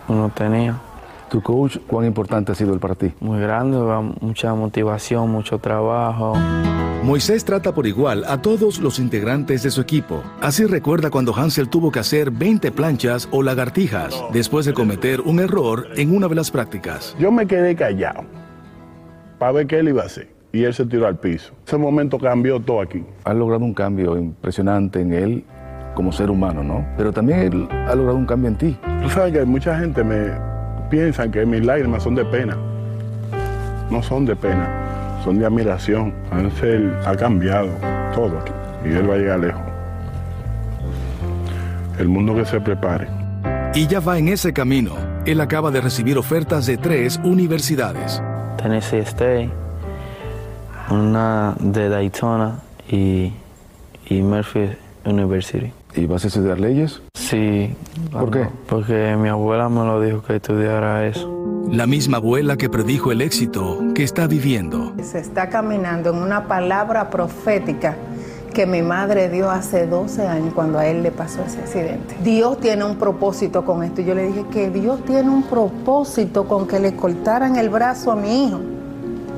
uno 0.08 0.32
tenía. 0.34 0.80
¿Tu 1.32 1.42
coach 1.42 1.78
cuán 1.88 2.06
importante 2.06 2.52
ha 2.52 2.56
sido 2.56 2.74
él 2.74 2.82
para 2.82 2.94
ti? 2.94 3.14
Muy 3.22 3.40
grande, 3.40 3.78
mucha 4.20 4.54
motivación, 4.54 5.32
mucho 5.32 5.60
trabajo. 5.60 6.34
Moisés 7.04 7.46
trata 7.46 7.74
por 7.74 7.88
igual 7.88 8.26
a 8.28 8.42
todos 8.42 8.80
los 8.80 9.00
integrantes 9.00 9.64
de 9.64 9.72
su 9.72 9.80
equipo. 9.80 10.22
Así 10.42 10.66
recuerda 10.66 11.10
cuando 11.10 11.34
Hansel 11.34 11.70
tuvo 11.70 11.90
que 11.90 12.00
hacer 12.00 12.32
20 12.32 12.74
planchas 12.74 13.30
o 13.32 13.44
lagartijas 13.44 14.14
después 14.34 14.66
de 14.66 14.74
cometer 14.74 15.22
un 15.22 15.40
error 15.40 15.88
en 15.96 16.14
una 16.14 16.28
de 16.28 16.36
las 16.36 16.52
prácticas. 16.52 17.16
Yo 17.18 17.32
me 17.32 17.48
quedé 17.48 17.78
callado 17.78 18.26
para 19.40 19.54
ver 19.54 19.68
qué 19.68 19.80
él 19.80 19.88
iba 19.88 20.04
a 20.04 20.08
hacer. 20.08 20.28
Y 20.52 20.66
él 20.66 20.74
se 20.74 20.86
tiró 20.86 21.08
al 21.08 21.18
piso. 21.18 21.54
Ese 21.66 21.78
momento 21.78 22.20
cambió 22.20 22.60
todo 22.60 22.82
aquí. 22.82 23.06
Has 23.24 23.38
logrado 23.38 23.64
un 23.64 23.74
cambio 23.74 24.18
impresionante 24.18 25.00
en 25.00 25.14
él 25.14 25.46
como 25.96 26.12
ser 26.12 26.30
humano, 26.30 26.62
¿no? 26.62 26.86
Pero 26.98 27.14
también 27.14 27.40
él 27.40 27.70
ha 27.88 27.96
logrado 27.96 28.18
un 28.18 28.26
cambio 28.26 28.50
en 28.50 28.58
ti. 28.58 28.78
Tú 29.02 29.10
sabes 29.10 29.32
que 29.32 29.46
mucha 29.46 29.80
gente 29.80 30.04
me 30.04 30.52
piensa 30.92 31.32
que 31.32 31.46
mis 31.46 31.66
lágrimas 31.66 32.04
son 32.04 32.16
de 32.16 32.26
pena. 32.26 32.56
No 33.90 34.04
son 34.04 34.26
de 34.26 34.36
pena, 34.36 35.22
son 35.24 35.40
de 35.40 35.46
admiración. 35.46 36.14
Ansel 36.30 36.94
ha 37.06 37.16
cambiado 37.16 37.70
todo 38.14 38.44
y 38.86 38.90
él 38.90 39.10
va 39.10 39.16
a 39.16 39.18
llegar 39.18 39.40
lejos. 39.40 39.62
El 41.98 42.10
mundo 42.10 42.36
que 42.36 42.46
se 42.46 42.60
prepare. 42.60 43.08
Y 43.74 43.88
ya 43.88 44.02
va 44.02 44.18
en 44.18 44.28
ese 44.28 44.54
camino. 44.54 44.92
Él 45.26 45.40
acaba 45.40 45.72
de 45.72 45.80
recibir 45.80 46.18
ofertas 46.18 46.66
de 46.66 46.78
tres 46.78 47.20
universidades. 47.24 48.22
Tennessee 48.58 49.00
State, 49.00 49.50
una 50.90 51.56
de 51.60 51.88
Daytona 51.88 52.60
y, 52.90 53.32
y 54.08 54.22
Murphy 54.22 54.72
University. 55.06 55.72
¿Y 55.96 56.06
vas 56.06 56.24
a 56.24 56.28
estudiar 56.28 56.60
leyes? 56.60 57.02
Sí. 57.14 57.76
¿Por 58.12 58.32
qué? 58.32 58.48
Porque 58.68 59.16
mi 59.18 59.30
abuela 59.30 59.68
me 59.68 59.86
lo 59.86 60.00
dijo 60.02 60.22
que 60.22 60.38
estudiara 60.38 61.06
eso. 61.06 61.30
La 61.70 61.86
misma 61.86 62.18
abuela 62.18 62.58
que 62.58 62.70
predijo 62.70 63.12
el 63.12 63.22
éxito 63.22 63.80
que 63.94 64.04
está 64.04 64.28
viviendo. 64.28 64.94
Se 65.04 65.20
está 65.20 65.50
caminando 65.50 66.12
en 66.12 66.18
una 66.18 66.48
palabra 66.48 67.10
profética 67.10 67.96
que 68.54 68.66
mi 68.66 68.82
madre 68.82 69.30
dio 69.30 69.50
hace 69.50 69.88
12 69.88 70.28
años 70.28 70.54
cuando 70.54 70.80
a 70.80 70.86
él 70.88 71.04
le 71.04 71.12
pasó 71.12 71.42
ese 71.46 71.60
accidente. 71.60 72.16
Dios 72.24 72.60
tiene 72.60 72.84
un 72.84 72.96
propósito 72.98 73.64
con 73.66 73.84
esto. 73.84 74.02
Y 74.02 74.06
Yo 74.06 74.16
le 74.16 74.28
dije 74.28 74.46
que 74.52 74.70
Dios 74.70 75.04
tiene 75.06 75.30
un 75.30 75.44
propósito 75.44 76.48
con 76.48 76.68
que 76.68 76.80
le 76.80 76.96
cortaran 76.96 77.56
el 77.58 77.70
brazo 77.70 78.12
a 78.12 78.16
mi 78.16 78.48
hijo. 78.48 78.60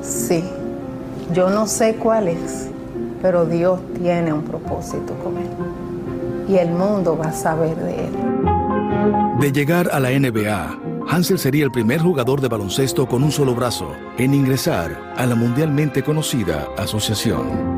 Sí, 0.02 0.44
yo 1.32 1.50
no 1.50 1.66
sé 1.66 1.96
cuál 1.96 2.28
es, 2.28 2.68
pero 3.22 3.46
Dios 3.46 3.80
tiene 4.00 4.32
un 4.32 4.42
propósito 4.42 5.14
con 5.22 5.38
él. 5.38 5.48
Y 6.48 6.56
el 6.56 6.70
mundo 6.70 7.16
va 7.16 7.26
a 7.26 7.32
saber 7.32 7.76
de 7.76 8.06
él. 8.06 8.14
De 9.40 9.52
llegar 9.52 9.88
a 9.92 10.00
la 10.00 10.10
NBA, 10.10 10.78
Hansel 11.08 11.38
sería 11.38 11.64
el 11.64 11.70
primer 11.70 12.00
jugador 12.00 12.40
de 12.40 12.48
baloncesto 12.48 13.06
con 13.06 13.22
un 13.22 13.32
solo 13.32 13.54
brazo 13.54 13.92
en 14.18 14.34
ingresar 14.34 15.12
a 15.16 15.26
la 15.26 15.34
mundialmente 15.34 16.02
conocida 16.02 16.68
asociación. 16.78 17.73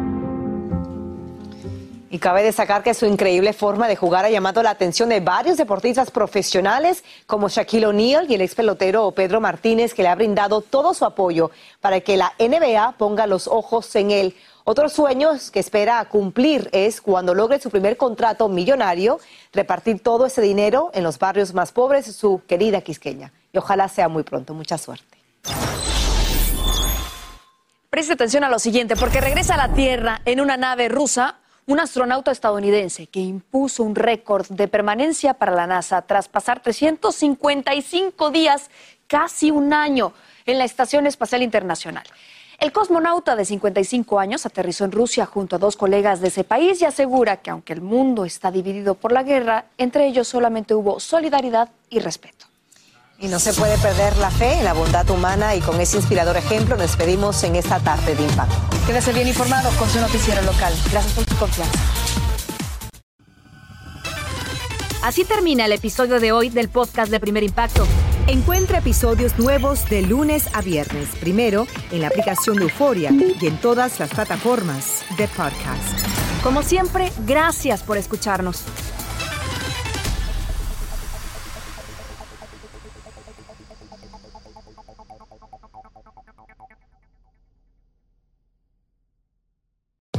Y 2.16 2.18
cabe 2.18 2.42
destacar 2.42 2.82
que 2.82 2.94
su 2.94 3.04
increíble 3.04 3.52
forma 3.52 3.88
de 3.88 3.94
jugar 3.94 4.24
ha 4.24 4.30
llamado 4.30 4.62
la 4.62 4.70
atención 4.70 5.10
de 5.10 5.20
varios 5.20 5.58
deportistas 5.58 6.10
profesionales 6.10 7.04
como 7.26 7.50
Shaquille 7.50 7.84
O'Neal 7.84 8.30
y 8.30 8.36
el 8.36 8.40
ex 8.40 8.54
pelotero 8.54 9.10
Pedro 9.10 9.38
Martínez, 9.38 9.92
que 9.92 10.02
le 10.02 10.08
ha 10.08 10.14
brindado 10.14 10.62
todo 10.62 10.94
su 10.94 11.04
apoyo 11.04 11.50
para 11.82 12.00
que 12.00 12.16
la 12.16 12.32
NBA 12.38 12.92
ponga 12.92 13.26
los 13.26 13.46
ojos 13.46 13.94
en 13.96 14.12
él. 14.12 14.34
Otros 14.64 14.94
sueños 14.94 15.50
que 15.50 15.60
espera 15.60 16.02
cumplir 16.06 16.70
es 16.72 17.02
cuando 17.02 17.34
logre 17.34 17.60
su 17.60 17.68
primer 17.68 17.98
contrato 17.98 18.48
millonario, 18.48 19.20
repartir 19.52 20.02
todo 20.02 20.24
ese 20.24 20.40
dinero 20.40 20.90
en 20.94 21.04
los 21.04 21.18
barrios 21.18 21.52
más 21.52 21.70
pobres 21.70 22.06
de 22.06 22.14
su 22.14 22.40
querida 22.46 22.80
Quisqueña. 22.80 23.30
Y 23.52 23.58
ojalá 23.58 23.90
sea 23.90 24.08
muy 24.08 24.22
pronto. 24.22 24.54
Mucha 24.54 24.78
suerte. 24.78 25.18
Preste 27.90 28.14
atención 28.14 28.42
a 28.42 28.48
lo 28.48 28.58
siguiente, 28.58 28.96
porque 28.96 29.20
regresa 29.20 29.52
a 29.52 29.68
la 29.68 29.74
Tierra 29.74 30.22
en 30.24 30.40
una 30.40 30.56
nave 30.56 30.88
rusa 30.88 31.40
un 31.66 31.80
astronauta 31.80 32.30
estadounidense 32.30 33.08
que 33.08 33.20
impuso 33.20 33.82
un 33.82 33.96
récord 33.96 34.46
de 34.48 34.68
permanencia 34.68 35.34
para 35.34 35.52
la 35.52 35.66
NASA 35.66 36.02
tras 36.02 36.28
pasar 36.28 36.62
355 36.62 38.30
días, 38.30 38.70
casi 39.08 39.50
un 39.50 39.72
año, 39.72 40.12
en 40.46 40.58
la 40.58 40.64
Estación 40.64 41.06
Espacial 41.08 41.42
Internacional. 41.42 42.04
El 42.58 42.72
cosmonauta 42.72 43.36
de 43.36 43.44
55 43.44 44.18
años 44.18 44.46
aterrizó 44.46 44.84
en 44.84 44.92
Rusia 44.92 45.26
junto 45.26 45.56
a 45.56 45.58
dos 45.58 45.76
colegas 45.76 46.20
de 46.20 46.28
ese 46.28 46.44
país 46.44 46.80
y 46.80 46.84
asegura 46.84 47.38
que 47.38 47.50
aunque 47.50 47.72
el 47.72 47.82
mundo 47.82 48.24
está 48.24 48.50
dividido 48.50 48.94
por 48.94 49.12
la 49.12 49.24
guerra, 49.24 49.66
entre 49.76 50.06
ellos 50.06 50.28
solamente 50.28 50.74
hubo 50.74 51.00
solidaridad 51.00 51.68
y 51.90 51.98
respeto. 51.98 52.45
Y 53.18 53.28
no 53.28 53.38
se 53.38 53.54
puede 53.54 53.78
perder 53.78 54.16
la 54.18 54.30
fe 54.30 54.58
en 54.58 54.64
la 54.64 54.74
bondad 54.74 55.08
humana 55.08 55.54
y 55.54 55.60
con 55.60 55.80
ese 55.80 55.96
inspirador 55.96 56.36
ejemplo 56.36 56.76
nos 56.76 56.86
despedimos 56.86 57.42
en 57.44 57.56
esta 57.56 57.80
tarde 57.80 58.14
de 58.14 58.22
impacto. 58.22 58.56
Quédese 58.86 59.12
bien 59.12 59.26
informado 59.26 59.70
con 59.78 59.88
su 59.88 59.98
noticiero 60.00 60.42
local. 60.42 60.74
Gracias 60.90 61.14
por 61.14 61.24
su 61.24 61.36
confianza. 61.36 61.78
Así 65.02 65.24
termina 65.24 65.64
el 65.64 65.72
episodio 65.72 66.20
de 66.20 66.32
hoy 66.32 66.50
del 66.50 66.68
podcast 66.68 67.10
de 67.10 67.20
Primer 67.20 67.42
Impacto. 67.42 67.86
Encuentra 68.26 68.78
episodios 68.78 69.38
nuevos 69.38 69.88
de 69.88 70.02
lunes 70.02 70.48
a 70.52 70.60
viernes, 70.60 71.10
primero 71.20 71.66
en 71.92 72.00
la 72.00 72.08
aplicación 72.08 72.56
de 72.56 72.64
Euforia 72.64 73.12
y 73.12 73.46
en 73.46 73.56
todas 73.60 74.00
las 74.00 74.10
plataformas 74.10 75.04
de 75.16 75.28
podcast. 75.28 76.06
Como 76.42 76.62
siempre, 76.62 77.12
gracias 77.24 77.82
por 77.82 77.96
escucharnos. 77.96 78.64